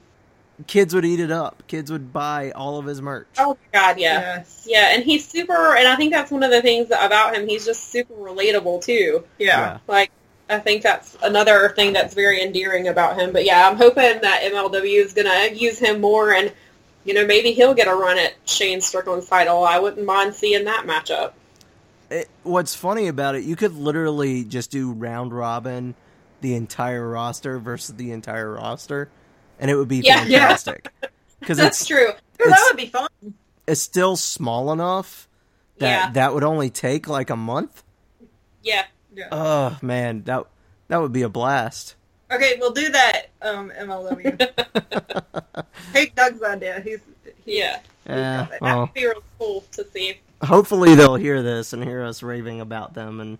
[0.66, 1.62] kids would eat it up.
[1.68, 3.26] Kids would buy all of his merch.
[3.38, 4.36] Oh my god, yeah.
[4.36, 4.64] Yes.
[4.68, 7.48] Yeah, and he's super, and I think that's one of the things about him.
[7.48, 9.24] He's just super relatable too.
[9.38, 9.78] Yeah.
[9.88, 10.10] Like,
[10.48, 13.32] I think that's another thing that's very endearing about him.
[13.32, 16.52] But yeah, I'm hoping that MLW is gonna use him more, and
[17.04, 19.64] you know maybe he'll get a run at Shane Strickland's title.
[19.64, 21.32] I wouldn't mind seeing that matchup.
[22.10, 25.94] It, what's funny about it, you could literally just do round robin
[26.42, 29.08] the entire roster versus the entire roster,
[29.58, 30.24] and it would be Yeah.
[30.24, 30.40] Yeah.
[30.40, 30.88] fantastic.
[31.40, 32.08] Because That's it's true.
[32.38, 33.06] That would be fun.
[33.66, 35.28] it's still small enough
[35.78, 36.10] that Yeah.
[36.12, 37.82] that would only take like a month.
[38.62, 38.84] Yeah.
[39.14, 39.28] Yeah.
[39.32, 40.46] Oh man, that
[40.88, 41.94] that would be a blast.
[42.30, 43.26] okay, we'll do that.
[43.42, 45.64] Um, MLW.
[45.92, 46.80] Take Doug's idea.
[46.80, 46.98] He's,
[47.44, 47.80] he's Yeah.
[48.06, 50.18] Yeah, That well, That'd be real cool to see.
[50.42, 53.38] hopefully they'll hear this and hear us raving about them and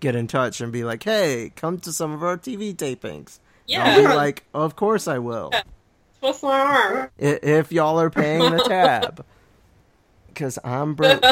[0.00, 3.38] get in touch and be like, "Hey, come to some of our TV tapings."
[3.72, 4.14] And I'll be Yeah.
[4.14, 5.50] like, "Of course I will."
[6.20, 7.10] Twist my arm.
[7.18, 9.24] If y'all are paying the tab,
[10.28, 11.22] because I'm broke.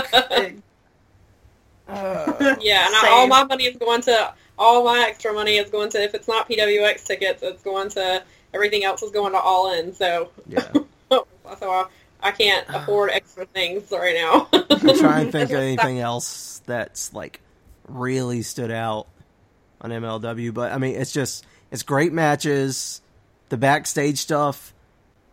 [1.90, 2.48] Big.
[2.48, 5.70] Uh, Yeah, and I, all my money is going to all my extra money is
[5.70, 8.22] going to if it's not PWX tickets, it's going to
[8.52, 9.94] everything else is going to all in.
[9.94, 10.70] So yeah,
[11.10, 11.86] so I,
[12.22, 14.48] I can't afford extra things right now.
[14.52, 17.40] I'm trying to think of anything else that's like
[17.88, 19.06] really stood out
[19.80, 23.00] on MLW, but I mean, it's just it's great matches.
[23.48, 24.72] The backstage stuff,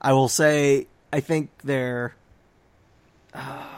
[0.01, 2.15] I will say, I think their
[3.33, 3.76] uh,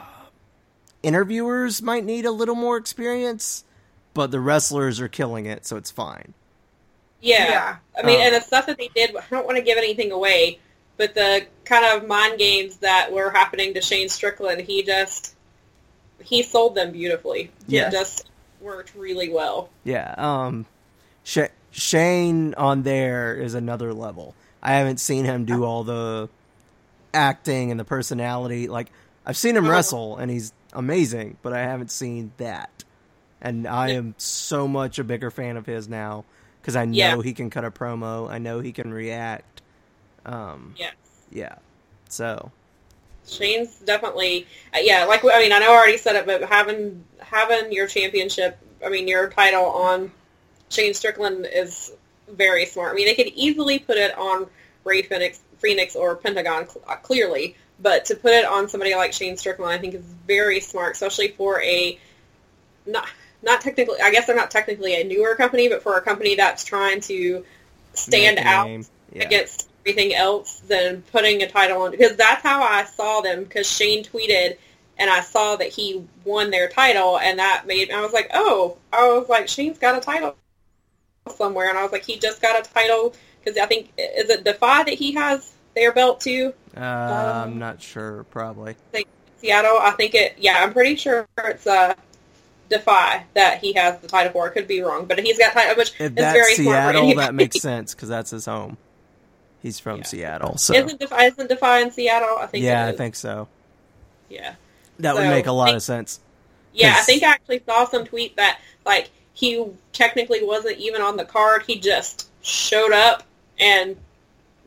[1.02, 3.64] interviewers might need a little more experience,
[4.14, 6.34] but the wrestlers are killing it, so it's fine.
[7.20, 7.48] Yeah.
[7.48, 7.76] Yeah.
[7.98, 10.10] I mean, Um, and the stuff that they did, I don't want to give anything
[10.12, 10.58] away,
[10.96, 15.34] but the kind of mind games that were happening to Shane Strickland, he just,
[16.22, 17.50] he sold them beautifully.
[17.66, 17.88] Yeah.
[17.88, 18.30] It just
[18.60, 19.70] worked really well.
[19.84, 20.66] Yeah, um,
[21.24, 21.38] Sh-
[21.70, 24.34] Shane on there is another level.
[24.62, 26.28] I haven't seen him do all the
[27.14, 28.68] acting and the personality.
[28.68, 28.88] Like
[29.24, 29.70] I've seen him Oh.
[29.70, 32.84] wrestle, and he's amazing, but I haven't seen that.
[33.40, 36.24] And I am so much a bigger fan of his now
[36.60, 37.22] because I know Yeah.
[37.22, 38.30] he can cut a promo.
[38.30, 39.62] I know he can react.
[40.26, 40.90] Um, Yeah.
[41.30, 41.54] yeah.
[42.08, 42.50] So
[43.26, 47.04] Shane's definitely, uh, yeah, like, I mean, I know I already said it, but having,
[47.20, 50.10] having your championship, I mean, your title on
[50.68, 51.92] Shane Strickland is
[52.28, 52.92] very smart.
[52.92, 54.46] I mean, they could easily put it on
[54.84, 59.36] Rey Fenix, Fenix or Pentagon, uh, clearly, but to put it on somebody like Shane
[59.36, 61.98] Strickland, I think is very smart, especially for a
[62.86, 63.08] not
[63.42, 64.00] not technically.
[64.02, 67.44] I guess they're not technically a newer company, but for a company that's trying to
[67.94, 68.86] stand out.
[69.12, 69.24] Yeah.
[69.24, 73.68] against everything else than putting a title on because that's how I saw them because
[73.68, 74.56] Shane tweeted
[74.98, 78.76] and I saw that he won their title and that made I was like oh
[78.92, 80.36] I was like Shane's got a title
[81.34, 84.44] somewhere and I was like he just got a title because I think is it
[84.44, 88.24] Defy that he has their belt too Uh, I'm not sure.
[88.30, 88.76] Probably.
[89.38, 91.94] Seattle I think it yeah I'm pretty sure it's uh
[92.68, 95.76] Defy that he has the title for I could be wrong but he's got title
[95.76, 98.76] which If is that's very smart for Seattle, that makes sense because that's his home.
[99.62, 100.04] He's from Yeah.
[100.04, 103.48] Seattle, so isn't Defy isn't Defy in Seattle I think yeah, I think so.
[104.28, 104.54] yeah
[105.00, 106.20] That would make a lot think- of sense.
[106.72, 111.16] Yeah, I think I actually saw some tweet that like he technically wasn't even on
[111.16, 111.64] the card.
[111.66, 113.24] He just showed up
[113.58, 113.96] and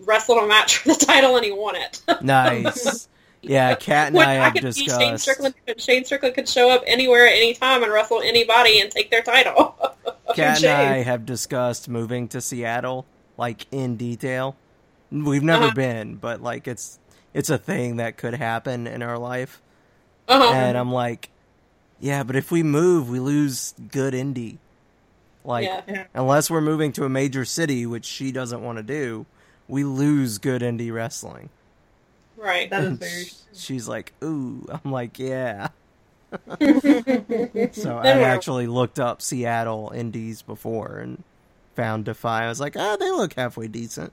[0.05, 2.01] wrestled a match for the title and he won it.
[2.21, 3.07] Nice.
[3.45, 5.23] Yeah, Kat and Which I have could see Shane discussed.
[5.23, 5.55] Strickland.
[5.77, 9.21] Shane Strickland could show up anywhere at any time and wrestle anybody and take their
[9.21, 9.75] title.
[10.33, 10.71] Kat and Shane.
[10.71, 13.05] I have discussed moving to Seattle,
[13.37, 14.55] like in detail.
[15.11, 15.73] We've never Uh-huh.
[15.75, 16.99] been, but like it's
[17.33, 19.61] it's a thing that could happen in our life.
[20.29, 20.53] uh-huh.
[20.53, 21.29] And I'm like,
[21.99, 24.59] yeah, but if we move, we lose good indie.
[25.43, 25.81] Like, Yeah.
[25.85, 26.03] Yeah.
[26.13, 29.25] unless we're moving to a major city, which she doesn't want to do,
[29.67, 31.49] we lose good indie wrestling.
[32.37, 32.69] right.
[32.69, 33.25] That is And very.
[33.25, 34.65] sh- She's like, ooh.
[34.83, 35.69] I'm like, yeah.
[36.49, 41.23] So I we're- actually looked up Seattle Indies before and
[41.75, 42.45] found Defy.
[42.45, 44.11] I was like, ah, they look halfway decent.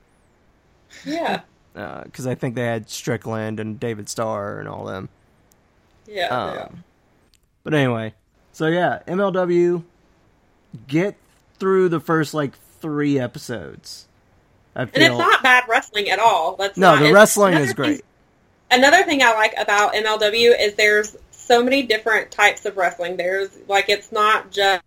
[1.05, 1.41] Yeah.
[1.73, 5.09] Because I think they had Strickland and David Starr and all them.
[6.07, 6.27] Yeah.
[6.29, 6.69] Um, yeah.
[7.63, 8.15] But anyway,
[8.53, 9.85] so yeah, MLW,
[10.89, 11.17] get
[11.59, 14.07] through the first like three episodes.
[14.81, 16.57] I And it's not bad wrestling at all.
[16.57, 18.05] That's no, not, the wrestling is thing- great.
[18.71, 23.17] Another thing I like about MLW is there's so many different types of wrestling.
[23.17, 24.83] There's like it's not just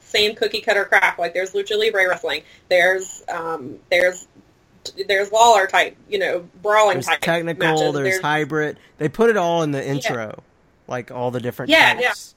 [0.00, 1.18] same cookie cutter crap.
[1.18, 2.42] Like there's lucha libre wrestling.
[2.68, 4.26] There's um there's
[5.08, 7.94] there's Lawler type, you know, brawling There's type technical, matches.
[7.94, 8.78] there's, hybrid.
[8.98, 10.42] They put it all in the intro,
[10.86, 12.34] like all the different Yeah, types.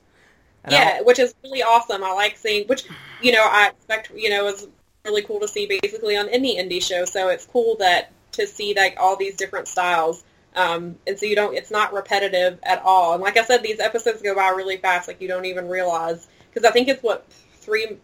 [0.63, 2.03] And yeah, I'll- which is really awesome.
[2.03, 2.83] I like seeing, which
[3.21, 4.67] you know, I expect you know is
[5.07, 7.05] really cool to see basically on any indie show.
[7.05, 10.23] So it's cool that to see like all these different styles,
[10.55, 13.13] um, and so you don't, it's not repetitive at all.
[13.13, 15.07] And like I said, these episodes go by really fast.
[15.07, 17.97] Like you don't even realize because I think it's what three,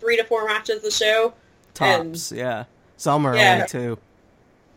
[0.00, 1.34] three to four matches a show.
[1.74, 2.64] tops, yeah.
[2.96, 3.54] Some are Yeah.
[3.54, 3.98] only two.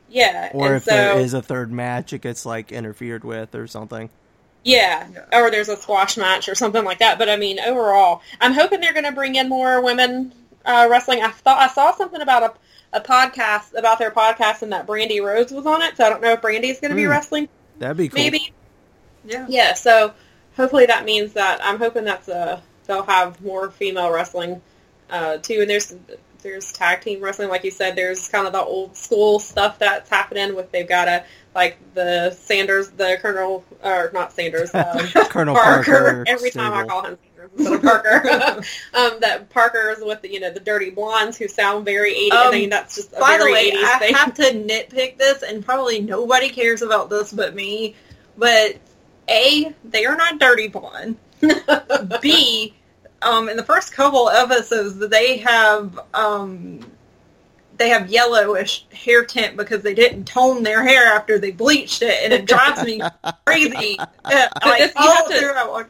[0.10, 3.54] Yeah, Or and if so, there is a third match, it gets like interfered with
[3.56, 4.10] or something.
[4.64, 5.06] Yeah.
[5.14, 5.26] Yeah.
[5.40, 7.18] or there's a squash match or something like that.
[7.18, 10.32] But I mean, overall, I'm hoping they're going to bring in more women
[10.66, 11.22] uh, wrestling.
[11.24, 12.44] I thought I saw something about
[12.94, 15.98] a, a podcast about their podcast and that Brandi Rhodes was on it.
[15.98, 17.10] So I don't know if Brandi's going to be Hmm.
[17.12, 17.50] wrestling.
[17.80, 18.22] That'd be cool.
[18.22, 18.52] Maybe.
[19.26, 19.46] Yeah.
[19.50, 19.74] Yeah.
[19.74, 20.14] So
[20.56, 24.62] hopefully that means that I'm hoping that's uh they'll have more female wrestling
[25.10, 25.60] uh, too.
[25.62, 25.94] And there's
[26.44, 27.96] there's tag team wrestling, like you said.
[27.96, 31.24] There's kind of the old school stuff that's happening with they've got a
[31.56, 35.00] like the Sanders, the Colonel, or not Sanders, um,
[35.30, 35.92] Colonel Parker.
[35.92, 36.24] Parker.
[36.28, 37.18] Every time I call him
[37.58, 38.22] Instead Parker.
[38.94, 42.32] um, that Parker's with the, you know the dirty blondes who sound very 80s.
[42.32, 44.14] I Um, mean that's just a By the way, 80s I thing.
[44.16, 47.96] have to nitpick this, and probably nobody cares about this but me.
[48.38, 48.78] But
[49.30, 51.18] A, they are not dirty blonde.
[52.22, 52.74] B,
[53.22, 56.80] um, in the first couple episodes, they have um,
[57.78, 62.24] they have yellowish hair tint because they didn't tone their hair after they bleached it,
[62.24, 63.02] and it drives me
[63.46, 63.98] crazy.
[64.66, 65.90] Like all to- throughout,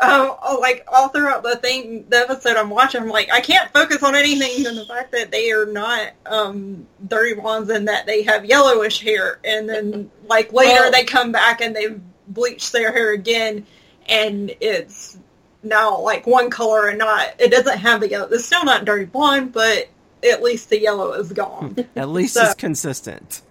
[0.00, 4.02] um, like all throughout the thing, the episode I'm watching, I'm like, I can't focus
[4.02, 8.22] on anything than the fact that they are not um, dirty blondes and that they
[8.22, 11.94] have yellowish hair, and then like later Well- they come back and they
[12.26, 13.66] bleach their hair again,
[14.08, 15.16] and it's
[15.62, 18.28] now like one color and not it doesn't have the yellow.
[18.30, 19.88] It's still not dirty blonde, but
[20.28, 21.76] at least the yellow is gone.
[21.96, 23.42] At least So- it's consistent.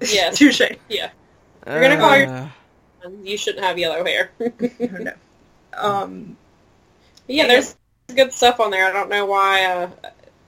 [0.00, 0.38] Yes.
[0.38, 0.60] Touche.
[0.88, 1.10] yeah,
[1.66, 2.48] You're gonna call your- Uh,
[3.22, 4.30] you shouldn't have yellow hair.
[4.80, 5.12] no.
[5.74, 6.36] Um,
[7.28, 7.76] Yeah, there's
[8.14, 8.86] good stuff on there.
[8.88, 9.90] I don't know why, uh,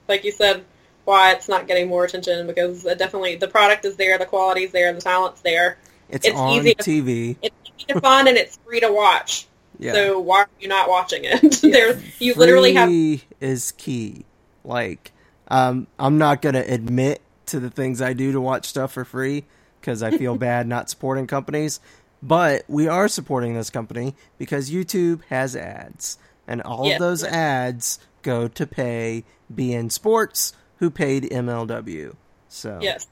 [0.07, 0.63] like you said,
[1.05, 4.71] why it's not getting more attention because uh, definitely the product is there, the quality's
[4.71, 5.77] there, the talent's there.
[6.09, 7.35] it's, It's on easy to- TV.
[7.41, 9.47] It's easy to find and it's free to watch.
[9.79, 9.93] Yeah.
[9.93, 11.41] So why are you not watching it?
[11.61, 14.25] There's you literally have Free is key.
[14.65, 15.11] Like,
[15.49, 19.45] um, I'm not gonna admit to the things I do to watch stuff for free
[19.79, 21.79] because I feel bad not supporting companies.
[22.21, 27.99] But we are supporting this company because YouTube has ads, and all of those ads
[28.23, 29.23] go to pay
[29.53, 32.15] beIN Sports, who paid MLW.
[32.49, 33.07] So yes.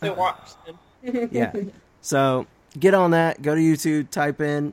[0.00, 1.28] So watch them.
[1.32, 1.52] yeah.
[2.00, 2.46] So
[2.78, 3.42] get on that.
[3.42, 4.10] Go to YouTube.
[4.10, 4.72] Type in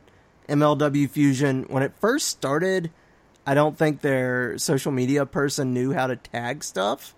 [0.50, 1.66] MLW Fusion.
[1.70, 2.92] When it first started,
[3.46, 7.14] I don't think their social media person knew how to tag stuff.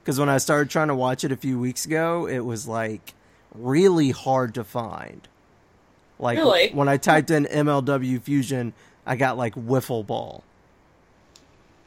[0.00, 3.14] Because when I started trying to watch it a few weeks ago, it was like
[3.54, 5.28] really hard to find.
[6.18, 6.70] Like Really?
[6.70, 8.72] when I typed in MLW Fusion,
[9.06, 10.42] I got like wiffle ball.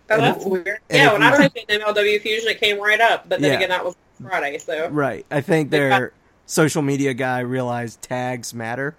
[0.10, 0.80] Oh, And that's if- weird.
[0.90, 3.28] Yeah, when you- I typed in MLW Fusion, it came right up.
[3.28, 3.58] But then Yeah.
[3.58, 5.26] again, that was Friday, so Right.
[5.32, 6.14] I think their
[6.46, 8.96] social media guy realized tags matter.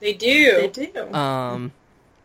[0.00, 0.68] they do.
[0.72, 1.12] they do.
[1.12, 1.72] Um,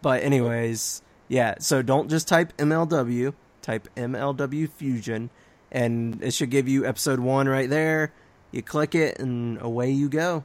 [0.03, 1.01] but anyways,
[1.33, 1.55] yeah.
[1.59, 3.33] So don't just type MLW.
[3.61, 5.29] Type MLW Fusion,
[5.71, 8.11] and it should give you episode one right there.
[8.51, 10.43] You click it, and away you go,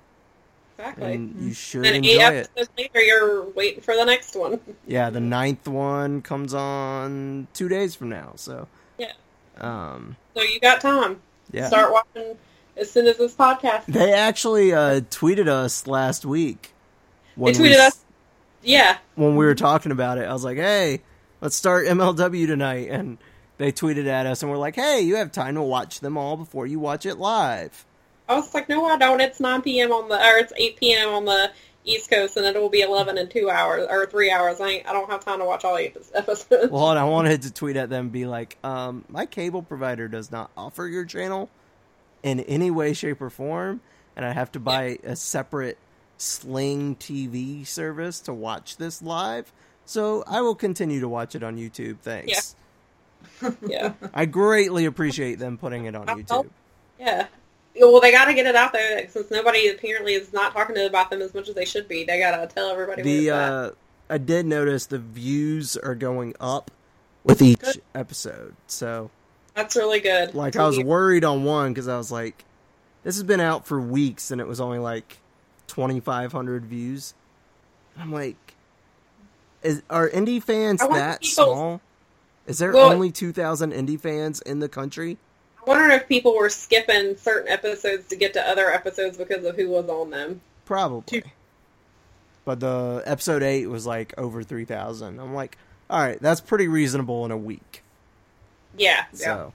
[0.78, 1.14] exactly.
[1.14, 2.48] and you should And eight enjoy it.
[2.54, 4.60] episodes later, you're waiting for the next one.
[4.86, 8.34] Yeah, the ninth one comes on two days from now.
[8.36, 8.68] So,
[8.98, 9.12] Yeah.
[9.58, 11.20] um, So you got time.
[11.50, 11.66] yeah.
[11.66, 12.38] Start watching
[12.76, 13.86] as soon as this podcast.
[13.86, 16.72] They actually uh, tweeted us last week.
[17.36, 17.98] They when we tweeted us.
[18.62, 20.28] Yeah, when we were talking about it.
[20.28, 21.02] I was like, "Hey,
[21.40, 23.18] let's start MLW tonight," and
[23.58, 26.36] they tweeted at us and we're like, "Hey, you have time to watch them all
[26.36, 27.84] before you watch it live."
[28.28, 29.20] I was like, no, I don't.
[29.22, 29.90] It's 9 p.m.
[29.90, 31.08] on the, or it's 8 p.m.
[31.08, 31.50] on the
[31.84, 34.60] East Coast, and it will be 11 in two hours or three hours.
[34.60, 36.70] I ain't, I don't have time to watch all eight episodes.
[36.70, 40.08] Well, and I wanted to tweet at them, and be like, um, "My cable provider
[40.08, 41.48] does not offer your channel
[42.22, 43.80] in any way, shape, or form,
[44.14, 45.78] and I have to buy a separate
[46.18, 49.52] Sling TV service to watch this live,
[49.84, 51.98] so I will continue to watch it on YouTube.
[52.00, 52.54] Thanks.
[53.66, 53.92] Yeah.
[54.14, 56.50] I greatly appreciate them putting it on YouTube.
[56.98, 57.26] Yeah.
[57.80, 61.10] Well, they got to get it out there since nobody apparently is not talking about
[61.10, 62.04] them as much as they should be.
[62.04, 63.02] They got to tell everybody.
[63.02, 63.70] The uh,
[64.10, 66.70] I did notice the views are going up
[67.24, 67.82] with each Good.
[67.94, 68.56] episode.
[68.66, 69.10] So,
[69.54, 70.34] That's really good.
[70.34, 72.44] like, I was worried on one because I was like,
[73.04, 75.18] this has been out for weeks and it was only like
[75.68, 77.14] 2,500 views.
[77.98, 78.36] I'm like,
[79.62, 81.80] is are indie fans that small?
[82.46, 85.18] Is there Well- only 2,000 indie fans in the country?
[85.60, 89.56] I wonder if people were skipping certain episodes to get to other episodes because of
[89.56, 90.40] who was on them.
[90.64, 91.24] Probably.
[92.46, 95.18] But the episode eight was like over three thousand.
[95.20, 95.58] I'm like,
[95.90, 97.82] all right, that's pretty reasonable in a week.
[98.76, 99.04] Yeah.
[99.12, 99.52] So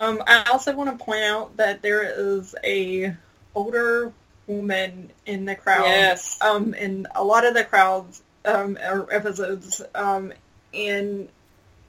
[0.00, 3.16] Um, I also want to point out that there is a
[3.58, 4.12] older
[4.46, 5.84] woman in the crowd.
[5.84, 6.38] Yes.
[6.40, 9.82] Um, in a lot of the crowds um, or episodes.
[9.94, 10.32] Um,
[10.72, 11.28] and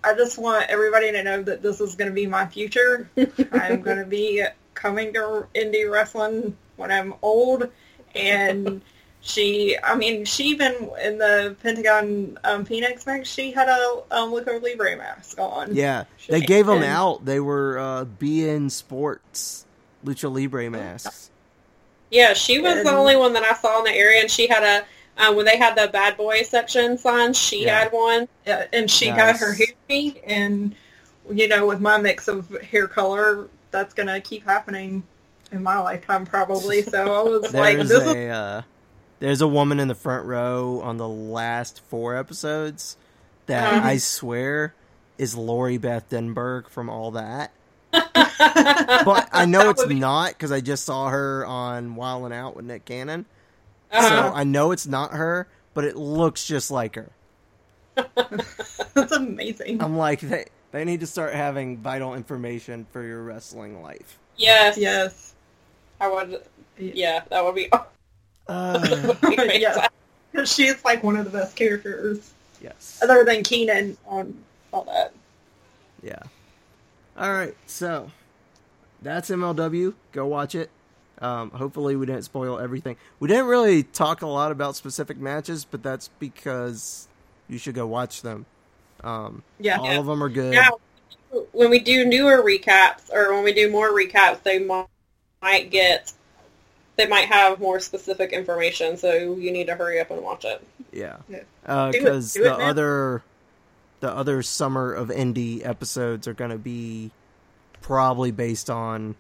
[0.03, 3.09] I just want everybody to know that this is going to be my future.
[3.51, 4.43] I'm going to be
[4.74, 7.70] coming to indie wrestling when I'm old,
[8.15, 8.82] and
[9.22, 14.32] she, I mean, she even in the Pentagon um, Fenix match, she had a um,
[14.32, 15.76] Lucha Libre mask on.
[15.76, 17.26] yeah, they gave them And- out.
[17.26, 19.65] They were uh, beIN Sports
[20.05, 21.30] Lucha Libre masks.
[22.10, 24.64] Yeah, she was the only one that I saw in the area, and she had
[24.64, 24.86] a
[25.22, 27.80] um, when they had the bad boy section sign, She Yeah.
[27.80, 28.28] had one.
[28.47, 29.18] Yeah, and she Nice.
[29.18, 30.76] got her hair beat, and
[31.30, 35.03] you know, with my mix of hair color, that's gonna keep happening
[35.51, 36.82] in my lifetime probably.
[36.84, 38.62] So I was like, There's this is a uh,
[39.20, 42.97] there's a woman in the front row on the last four episodes
[43.47, 43.88] that Uh-huh.
[43.88, 44.74] I swear
[45.18, 47.51] is Lori Beth Denberg from all that.
[49.05, 52.55] But I know it's be- not because I just saw her on Wild and Out
[52.55, 53.25] with Nick Cannon.
[53.91, 54.07] Uh-huh.
[54.09, 57.09] So I know it's not her, but it looks just like her.
[58.93, 59.81] that's amazing.
[59.81, 64.19] I'm like, they they need to start having vital information for your wrestling life.
[64.37, 65.33] yes, yes.
[65.99, 66.41] I would.
[66.77, 67.69] Yeah, that would be.
[68.47, 69.59] Uh, that
[70.33, 70.43] Yeah.
[70.43, 72.31] She's like one of the best characters,
[72.63, 72.99] yes.
[73.03, 74.35] other than Kenan on
[74.73, 75.13] all that.
[76.01, 76.23] Yeah.
[77.20, 77.55] All right.
[77.67, 78.09] So
[79.01, 79.93] that's MLW.
[80.13, 80.70] Go watch it.
[81.22, 82.95] Um, hopefully, we didn't spoil everything.
[83.20, 87.09] We didn't really talk a lot about specific matches, but that's because
[87.49, 88.45] you should go watch them.
[89.03, 89.78] Um, Yeah.
[89.80, 90.53] all of them are good.
[90.53, 90.80] Now,
[91.51, 96.13] when we do newer recaps, or when we do more recaps, they might get.
[96.95, 100.61] They might have more specific information, so you need to hurry up and watch it.
[100.91, 101.91] Yeah, Yeah.
[101.91, 102.70] Because the it now.
[102.70, 103.24] other
[103.99, 107.11] the other summer of indie episodes are going to be
[107.81, 109.15] probably based on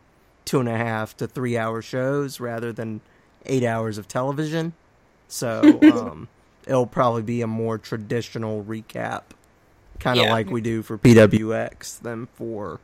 [0.45, 3.01] two and a half to three hour shows rather than
[3.45, 4.73] eight hours of television.
[5.27, 6.27] So um,
[6.65, 9.23] it'll probably be a more traditional recap,
[9.99, 10.31] kind of Yeah.
[10.31, 12.79] like we do for PWX than for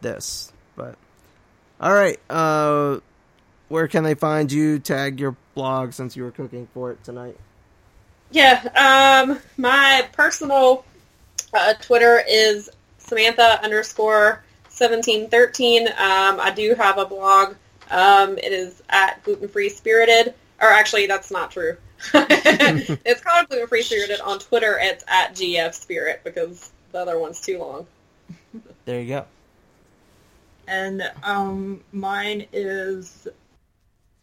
[0.00, 0.52] this.
[0.74, 0.96] But
[1.80, 2.98] all right, uh,
[3.68, 4.78] where can they find you?
[4.78, 7.36] Tag your blog since you were cooking for it tonight.
[8.30, 10.84] Yeah, um, my personal
[11.54, 15.88] uh, Twitter is Samantha underscore seventeen thirteen.
[15.88, 17.54] Um, I do have a blog.
[17.90, 21.76] Um, it is at gluten free spirited, or actually, that's not true.
[22.14, 24.78] it's called gluten free spirited on Twitter.
[24.80, 27.86] It's at GF Spirit because the other one's too long.
[28.84, 29.26] There you go.
[30.68, 33.28] and um, mine is,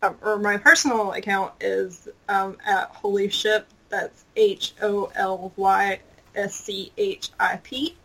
[0.01, 3.65] uh, or my personal account is um, at Holy Ship.
[3.89, 5.99] That's H O L Y
[6.35, 7.95] S C H I P,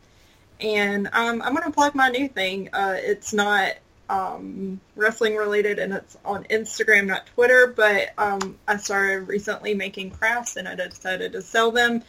[0.60, 2.68] and um, I'm gonna plug my new thing.
[2.72, 3.74] Uh, it's not
[4.08, 7.66] um, wrestling related, and it's on Instagram, not Twitter.
[7.66, 12.02] But um, I started recently making crafts, and I decided to sell them.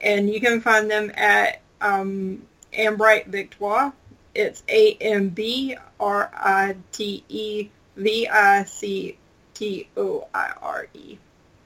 [0.00, 2.42] And you can find them at um,
[2.72, 3.92] Ambrite Victoire.
[4.34, 9.16] It's A M B R I T E V I C
[9.54, 11.18] T O I R E.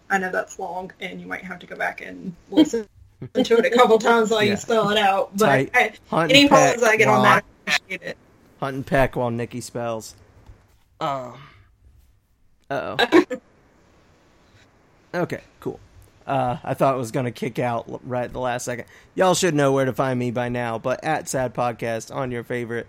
[0.09, 2.87] I know that's long, and you might have to go back and listen
[3.35, 4.53] to it a couple times while Yeah.
[4.53, 5.37] you spell it out.
[5.37, 5.71] But.
[5.75, 8.17] I, Hunt any problems I get on that, I appreciate it.
[8.61, 10.15] Hunt and peck while Nikki spells.
[11.01, 11.35] Um.
[12.71, 13.25] Uh oh.
[15.23, 15.81] okay, cool.
[16.27, 18.85] Uh, I thought it was going to kick out right at the last second.
[19.15, 22.45] Y'all should know where to find me by now, but at Sad Podcast on your
[22.45, 22.87] favorite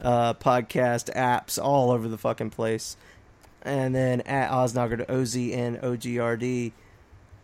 [0.00, 2.96] uh, podcast apps all over the fucking place.
[3.62, 6.72] And then at Oznogard, O Z N O G R D.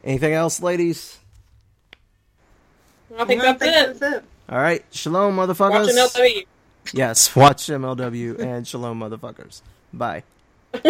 [0.02, 1.18] Anything else, ladies?
[3.18, 4.00] I think I that's think it.
[4.00, 4.24] that's it.
[4.48, 4.84] All right.
[4.90, 5.86] Shalom, motherfuckers.
[5.86, 6.46] Watch MLW.
[6.92, 9.60] Yes, watch MLW and Shalom, motherfuckers.
[9.92, 10.22] Bye.